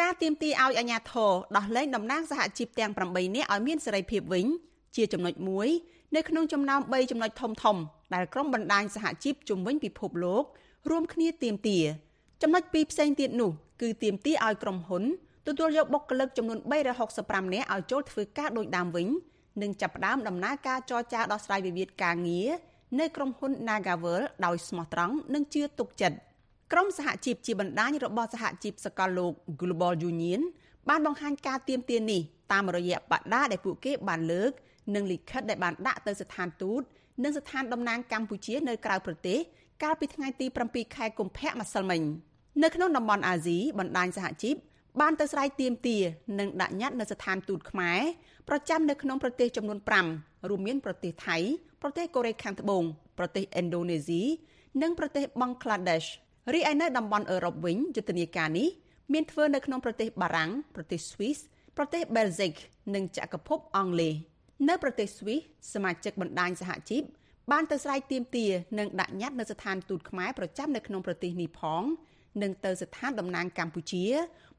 [0.01, 4.45] ការទៀមទីឲ្យអាជ្ញាធរដោះលែងតំណាងសហជីពទាំង8នាក់ឲ្យមានសេរីភាពវិញ
[4.95, 5.67] ជាចំណុចមួយ
[6.15, 7.77] នៅក្នុងចំណោម3ចំណុចធំធំ
[8.13, 10.43] ដែលក្រុមបណ្ដាញសហជីពជំវិញពិភពលោក
[10.89, 11.79] រួមគ្នាទៀមទា
[12.41, 13.51] ចំណុចពីរផ្សេងទៀតនោះ
[13.81, 15.03] គឺទៀមទាឲ្យក្រុមហ៊ុន
[15.47, 16.59] ទទួលយកបុគ្គលិកចំនួន
[17.05, 19.07] 365នាក់ឲ្យចូលធ្វើការដូចដើមវិញ
[19.61, 22.49] និងចាប់ផ្ដើមដំណើរការចរចាដោះស្រាយវិវាទការងារ
[22.99, 26.17] នៅក្រុមហ៊ុន Nagavel ដោយស្មោះត្រង់និងជឿទុកចិត្ត
[26.71, 30.41] ក្រុមសហជីពជាបណ្ដាញរបស់សហជីពសកលលោក Global Union
[30.89, 32.21] បានបង្ហាញការទៀមទាននេះ
[32.51, 34.51] តាមរយៈបដាដែលពួកគេបានលើក
[34.95, 36.81] និងលិខិតដែលបានដាក់ទៅស្ថានទូត
[37.23, 39.39] និងស្ថានតំណាងកម្ពុជានៅក្រៅប្រទេស
[39.83, 42.01] កាលពីថ្ងៃទី7ខែកុម្ភៈម្សិលមិញ
[42.63, 44.55] នៅក្នុងតំបន់អាស៊ីបណ្ដាញសហជីព
[44.99, 45.97] បានទៅស្រ័យទៀមទា
[46.39, 47.99] និងដាក់ញត្តិនៅស្ថានទូតខ្មែរ
[48.49, 49.79] ប្រចាំនៅក្នុងប្រទេសចំនួន
[50.13, 51.37] 5រួមមានប្រទេសថៃ
[51.81, 52.83] ប្រទេសកូរ៉េខាងត្បូង
[53.17, 54.21] ប្រទេសឥណ្ឌូនេស៊ី
[54.81, 56.03] និងប្រទេសបង់ក្លាដេស
[56.53, 58.69] រីឯនៅតំបន់អឺរ៉ុបវិញយុទ្ធនាការនេះ
[59.13, 61.37] មានធ្វើនៅក្នុងប្រទេសបារាំងប្រទេសស្វីស
[61.77, 62.51] ប្រទេសបែលហ្សិក
[62.95, 64.13] និងចក្រភពអង់គ្លេស
[64.69, 65.39] នៅប្រទេសស្វីស
[65.73, 67.03] សមាជិកបណ្ដាញសហជីព
[67.51, 68.45] បានទៅស្រ័យទៀមទា
[68.79, 71.83] និងដាក់ញត្តិនៅស្ថានទូតខ្មែរប្រចាំនៅក្នុងប្រទេសនេះផង
[72.41, 74.05] និងទៅស្ថានតំណាងកម្ពុជា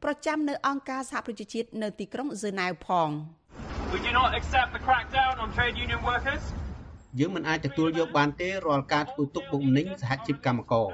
[0.05, 3.11] ប្រចាំនៅអង្គការសហប្រជាជាតិនៅទីក្រុងហ្សឺណែវផង
[3.93, 6.45] We do not accept the crackdown on trade union workers
[7.19, 10.89] យើងមិនអាចទទួលយកបានទេរាល់ការធ្វើទុកបុកម្នេញសហជីពកម្មករ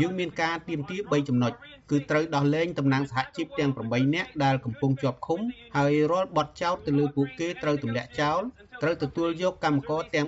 [0.00, 1.52] យើងមានការទៀមទា3ចំណុច
[1.90, 5.40] គឺត្រូវដោះលែងតំណាងសហជីពទាំង8នាក់ដែលកំពុងជាប់ឃុំ
[5.76, 8.40] ហើយរាល់បទចោទទៅលើពួកគេត្រូវទម្លាក់ចោល
[8.82, 10.26] ត្រូវទទួលយកកម្មករទាំង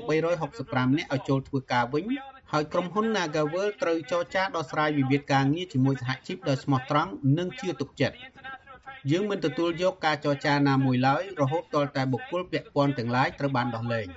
[0.49, 2.05] 365នាក់ឲ្យចូលធ្វើការវិញ
[2.53, 8.17] ហើយក្រុមហ៊ុន Nagavel ត្រូវចរចាដោះស្រាយវិវាទការងារជាមួយសហជីពដោយស្មោះត្រង់និងជឿទុកចិត្ត
[9.11, 14.09] យើងមិនទទួលយកការចរចាណាមួយឡើយរហូតទាល់តែបុគ្គលពាក់ព័ន្ធទាំងឡាយត្រូវបានដោះលែង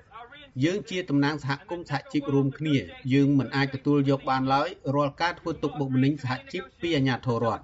[0.63, 2.77] យើងជាតំណាងសហគមន៍សហជីពរួមគ្នា
[3.13, 7.63] យើងមិនអាចទទួលយកបានឡើយរាល់ការធ្វើទុកបុកម្នេញសហជីពពីអាជ្ញាធររដ្ឋ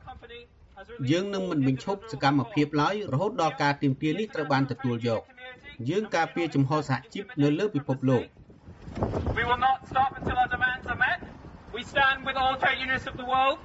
[1.11, 5.21] យើងនឹងមិនបញ្ឈប់សកម្មភាពឡើយរហូតដល់ការទាមទារនេះត្រូវបានទទួលយក
[5.89, 8.25] យើងការពារចំហសហជីពនៅលើពិភពលោក
[9.37, 11.19] We will not stop until our demands are met.
[11.75, 13.57] We stand with all trade unions of the world.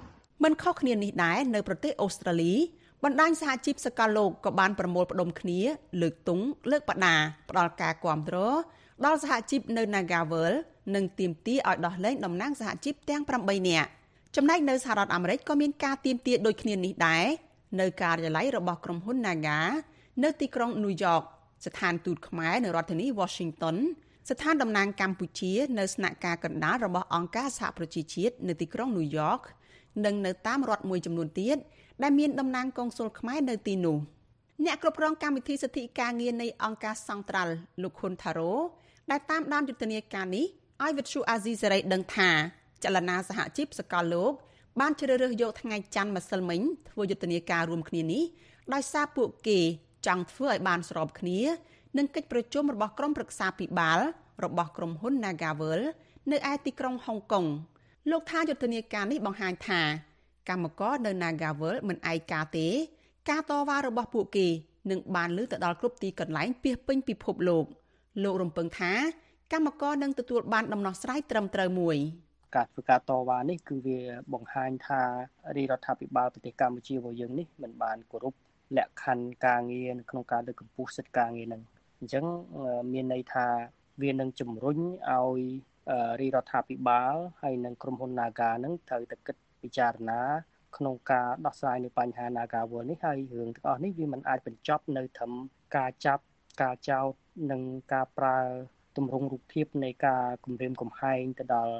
[0.44, 2.54] មិនខុសគ្នានេះដែរនៅប្រទេសអូស្ត្រាលី
[3.04, 5.60] បណ្ដាញសហជីពសកលលោកក៏បានប្រមូលផ្ដុំគ្នា
[6.00, 7.16] លើកទង់លើកបដា
[7.50, 8.56] ផ្ដល់ការគ្រប់គ្រង
[9.04, 10.52] ដល់សហជីពនៅ Nagavel
[10.94, 13.88] និងទាមទារឲ្យដោះលែងតំណាងសហជីពទាំង8នាក់
[14.36, 17.24] ចំណែកនៅសហរដ្ឋអាមេរិកក៏មានការទាមទារដូចគ្នានេះដែរ
[17.80, 19.58] នៅការិយាល័យរបស់ក្រុមហ៊ុន Naga
[20.22, 21.24] នៅទីក្រុង New York
[21.64, 23.76] ស្ថានទូតខ្មែរនៅរដ្ឋធានី Washington
[24.30, 29.40] ស្ថានតំណាងកម្ពុជានៅស្នាក់ការកណ្ដាលរបស់អង្គការសហប្រជាជាតិនៅទីក្រុងញូវយ៉ក
[30.04, 31.56] និងនៅតាមរដ្ឋមួយចំនួនទៀត
[32.02, 33.96] ដែលមានតំណាងកុងស៊ុលខ្មែរនៅទីនោះ
[34.64, 37.52] អ្នកគ្រប់គ្រងកម្មវិធីសិទ្ធិការងារនៃអង្គការសង្ត្រាល់
[37.82, 38.52] លោកខុនថារ៉ូ
[39.10, 40.46] ដែលតាមដានយុទ្ធនាការនេះ
[40.82, 42.30] ឲ្យវិទ្យុអាស៊ីសេរីដឹងថា
[42.84, 44.32] ចលនាសហជីពសកលលោក
[44.80, 46.60] បានជ្រើសរើសយកថ្ងៃច័ន្ទម្សិលមិញ
[46.90, 48.22] ធ្វើយុទ្ធនាការរួមគ្នានេះ
[48.74, 49.58] ដោយសារពួកគេ
[50.06, 51.40] ចង់ធ្វើឲ្យបានស្របគ្នា
[51.96, 54.00] និងកិច្ចប្រជុំរបស់ក្រុមប្រឹក្សាពិបាល
[54.44, 55.80] របស់ក្រុមហ៊ុន Nagavel
[56.30, 57.46] នៅឯទីក្រុងហុងកុង
[58.10, 59.80] លោកថាយុទ្ធនាការនេះបង្ហាញថា
[60.48, 62.68] កម្មករនៅ Nagavel មិនឯកាទេ
[63.30, 64.48] ការតវ៉ារបស់ពួកគេ
[64.90, 67.64] នឹងបានលើទៅដល់គ្រប់ទីកន្លែងពាសពេញពិភពលោក
[68.24, 68.92] លោករំពឹងថា
[69.52, 71.96] កម្មករនឹងទទួលបានដំណោះស្រាយត្រឹមត្រូវមួយ
[72.56, 73.98] ការធ្វើការតវ៉ានេះគឺវា
[74.32, 75.00] បង្ហាញថា
[75.56, 78.34] រាជរដ្ឋាភិបាលប្រទេសកម្ពុជារបស់យើងនេះមិនបានគោរព
[78.76, 81.62] លក្ខខណ្ឌការងារក្នុងការលើកកម្ពស់សិទ្ធិការងារនឹង
[82.00, 82.24] អញ្ចឹង
[82.92, 83.46] មានន័យថា
[84.02, 85.40] វានឹងជំរុញឲ្យ
[86.20, 90.20] រាជរដ្ឋាភិបាលហើយនិងក្រុមហ៊ុន Naga នឹងត្រូវតែគិតពិចារណា
[90.76, 95.32] ក្នុងការដោះស្រាយនៅបញ្ហា Naga World នេះហើយរឿងទាំងអស់នេះវាមិនអាចបញ្ចប់នៅត្រឹម
[95.76, 96.22] ការចាប់
[96.62, 97.12] ការចោទ
[97.50, 98.38] និងការប្រើ
[98.96, 101.74] ទម្រង់រូបភាពនៃការគម្រាមកំហែងទៅដល់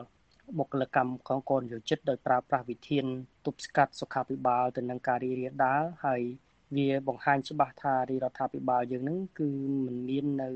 [0.59, 3.05] បុគ្គលិកកម្មកងកនយោជិតដោយប្រើប្រាស់វិធាន
[3.47, 6.23] ទប់ស្កាត់សុខាភិបាលទៅនឹងការរីរាលដាលហើយ
[6.77, 9.49] វាបង្ហាញច្បាស់ថារាជរដ្ឋាភិបាលយើងនឹងគឺ
[9.87, 10.49] មិនមាននៅ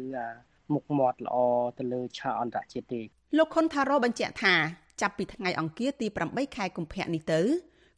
[0.74, 1.36] មុខមាត់ល្អ
[1.78, 3.00] ទៅលើឆាកអន្តរជាតិទេ
[3.36, 4.54] លោកខុនថារ៉ូបញ្ជាក់ថា
[5.00, 7.40] ចាប់ពីថ្ងៃអង្គារទី8ខែកុម្ភៈនេះទៅ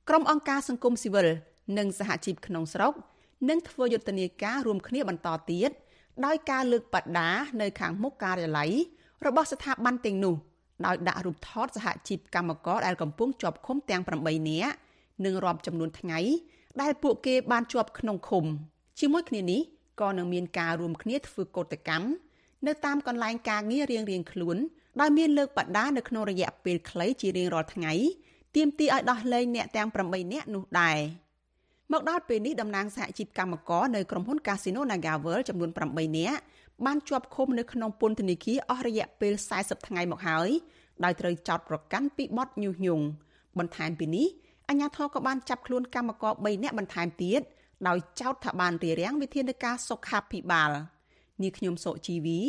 [0.09, 1.29] ក្រុមអង្គការសង្គមស៊ីវិល
[1.79, 2.93] និងសហជីពក្នុងស្រុក
[3.49, 5.71] នឹងធ្វើយុទ្ធនាការរួមគ្នាបន្តទៀត
[6.27, 8.71] ដោយការលើកបដានៅខាងមុខការិយាល័យ
[9.27, 10.35] របស់ស្ថាប័នទាំងនោះ
[10.87, 14.75] ដោយដាក់រូបថតសហជីពកម្មករដែលកំពុងជាប់ឃុំទាំង8នាក់
[15.25, 16.19] និងរាប់ចំនួនថ្ងៃ
[16.83, 18.45] ដែលពួកគេបានជាប់ក្នុងឃុំ
[19.01, 19.61] ជាមួយគ្នានេះ
[20.01, 22.09] ក៏នឹងមានការរួមគ្នាធ្វើកោតកម្ម
[22.67, 24.57] នៅតាមកន្លែងការងាររៀងៗខ្លួន
[25.01, 27.93] ដោយមានលើកបដានៅក្នុងរយៈពេលខ្លីជារៀងរាល់ថ្ងៃ
[28.57, 30.99] ទាមទារឲ្យដោះលែងអ្នកទាំង8នាក់នោះដែរ
[31.93, 36.41] មកដល់ពេលនេះតំណាងសហជីពកម្មករនៅក្រុមហ៊ុន Casino NagaWorld ចំនួន8នាក់
[36.87, 40.49] បានជាប់ឃុំនៅក្នុងពន្ធនាគារអស់រយៈពេល40ថ្ងៃមកហើយ
[41.05, 43.05] ដោយត្រូវចោទប្រកាន់ពីបទញុះញង់
[43.59, 44.27] បន្ថែមពីនេះ
[44.69, 47.41] អាជ្ញាធរក៏បានចាប់ខ្លួនកម្មករ3នាក់បន្ថែមទៀត
[47.89, 50.71] ដោយចោទថាបានរារាំងវិធានការសុខាភិបាល
[51.43, 52.41] នាងខ្ញុំសុជីវី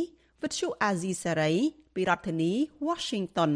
[0.42, 1.54] វិទ្យុអាស៊ីសេរី
[1.96, 2.54] ពីរដ្ឋធានី
[2.88, 3.52] Washington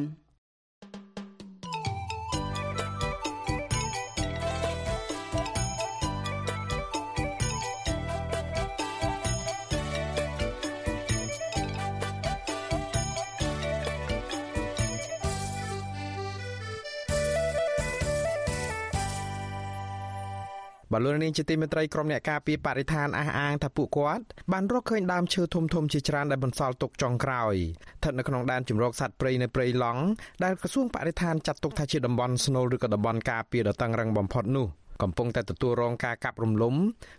[20.93, 27.55] បលូននាងជាទីមេត្រីក្រុមអ្នកការពារបរិស្ថានអះអាងថាពួកគាត់បានរកឃើញដើមឈើធំធំជាច្រើនដែលបន្សល់ទុកចុងក្រោយ
[27.99, 30.03] ស្ថិតនៅក្នុងដែនជម្រកសត្វព្រៃនៅព្រៃឡង់
[30.43, 34.67] ដែលក្រសួងបរិស្ថានចាត់ទុកថាជាតំបន់ស្នូលឬក៏តំបន់ការពារដ៏តឹងរ៉ឹងបំផុតនោះ។
[35.01, 36.75] កំពុងតែទទួលរងការកាប់រំលំ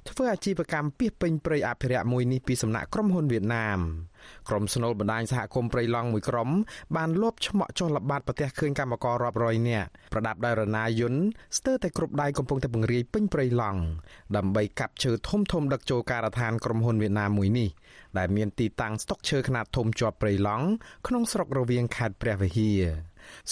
[0.09, 3.81] ធ្វើអាជីវកម្មពីពេញព្រៃអភិរក្សមួយនេះពីសំណាក់ក្រុមហ៊ុនវៀតណាម
[4.49, 6.51] ក្រុមស្នូលបណ្ដាញសហគមន៍ព្រៃឡង់មួយក្រុម
[6.97, 11.23] បានលបឆ្មក់ចុះល្បាតប្រទះឃើញកម្មកររាប់រយនាក់ប្រដាប់ដោយរណាយន្ត
[11.57, 13.81] ស្ទើរតែគ្រប់ដៃកំពុងតែបង្រាយពេញព្រៃឡង់
[14.37, 17.69] ដើម្បីកាប់ឈើធំធំដឹកចូលការដ្ឋានក្រុមហ៊ុនវៀតណាមមួយនេះ
[18.19, 20.67] ដែលមានទីតាំងស្តុកឈើខ្នាតធំជាប់ព្រៃឡង់
[21.07, 22.83] ក្នុងស្រុករវៀងខេត្តព្រះវិហារ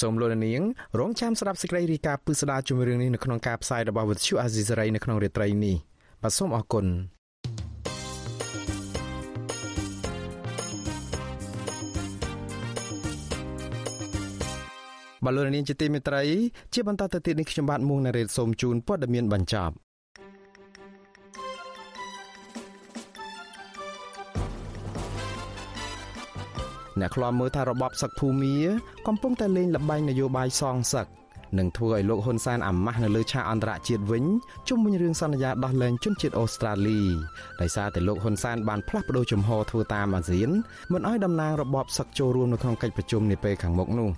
[0.01, 0.63] សូមលោកនាង
[0.99, 5.77] រងចាំស្ដាប់សេចក្តីរាយការណ៍ពិស្ដារជំរឿងនេះនៅក្នុងការផ្សាយរបស់វិទ្យុអាស៊ីសេរីនៅក្នុងរាត្រីនេះ
[6.23, 6.87] បាទសូមអរគុណ
[15.25, 16.23] បលរនាងជាទីមេត្រី
[16.75, 19.75] ជាបន្តទៅទៀតនេះខ្ញុំបាទមួងណារ៉េតសូមជូនព័ត៌មានបញ្ចប់
[27.01, 28.57] អ្នកខ្លាំមើលថារបបសឹកភូមា
[29.07, 31.07] កំពុងតែលេងល្បែងនយោបាយសងសឹក
[31.59, 34.25] នឹងធ្វើឲ្យលោកហ៊ុនសែនអាម៉ាស់នៅលើឆាកអន្តរជាតិវិញ
[34.69, 37.01] ជុំវិញរឿងសន្យាដោះលែងជនជាតិអូស្ត្រាលី
[37.61, 40.51] ដោយសារតែលោកហ៊ុនសែនបានផ្លាស់ប្តូរជំហរធ្វើតាមអាស៊ាន
[40.93, 44.11] មិនឲ្យតំណាងរបបសឹកចូលរួមនៅក្នុងកិច្ចប្រជុំនាពេលខាងមុខនោះ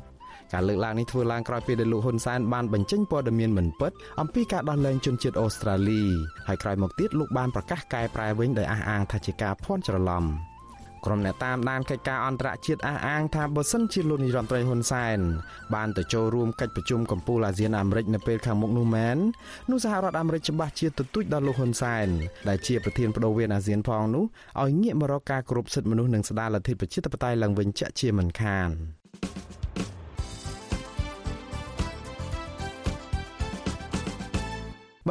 [0.53, 6.03] ការលើកឡើងនេះធ្វើឡើងក្រោយពេលដែលលោកហ៊ុនសែនបានបញ្ចេញព័ត៌មានមិនពិតអំពីការដោះលែងជនជាតិអូស្ត្រាលី
[6.49, 10.25] ហើយក្រោយមកទៀតលោកបានប្រកាសកែប្រែវិញដោយអះអាងថាជាការភ័ន្តច្រឡំ។
[11.07, 15.19] ក្រុមអ្នកតាមដានកិច្ចការអន្តរជាតិអះអាងថាបើសិនជាលោកនាយរដ្ឋមន្ត្រីហ៊ុនសែន
[15.75, 19.17] បានទៅចូលរួមកិច្ចប្រជុំកំពូលអាស៊ានអាមេរិកនៅពេលខាងមុខនោះមែន
[19.71, 22.07] នោះសហរដ្ឋអាមេរិកច្បាស់ជាទទូចដល់លោកហ៊ុនសែន
[22.49, 24.25] ដែលជាប្រធានបដូវវេនអាស៊ានផងនោះ
[24.63, 28.71] ឲ្យងាកមករកការគោរពសិទ្ធិមនុស្សនិងស្ដារលទ្ធិប្រជាធិបតេយ្យឡើងវិញជាក់ជាមិនខាន។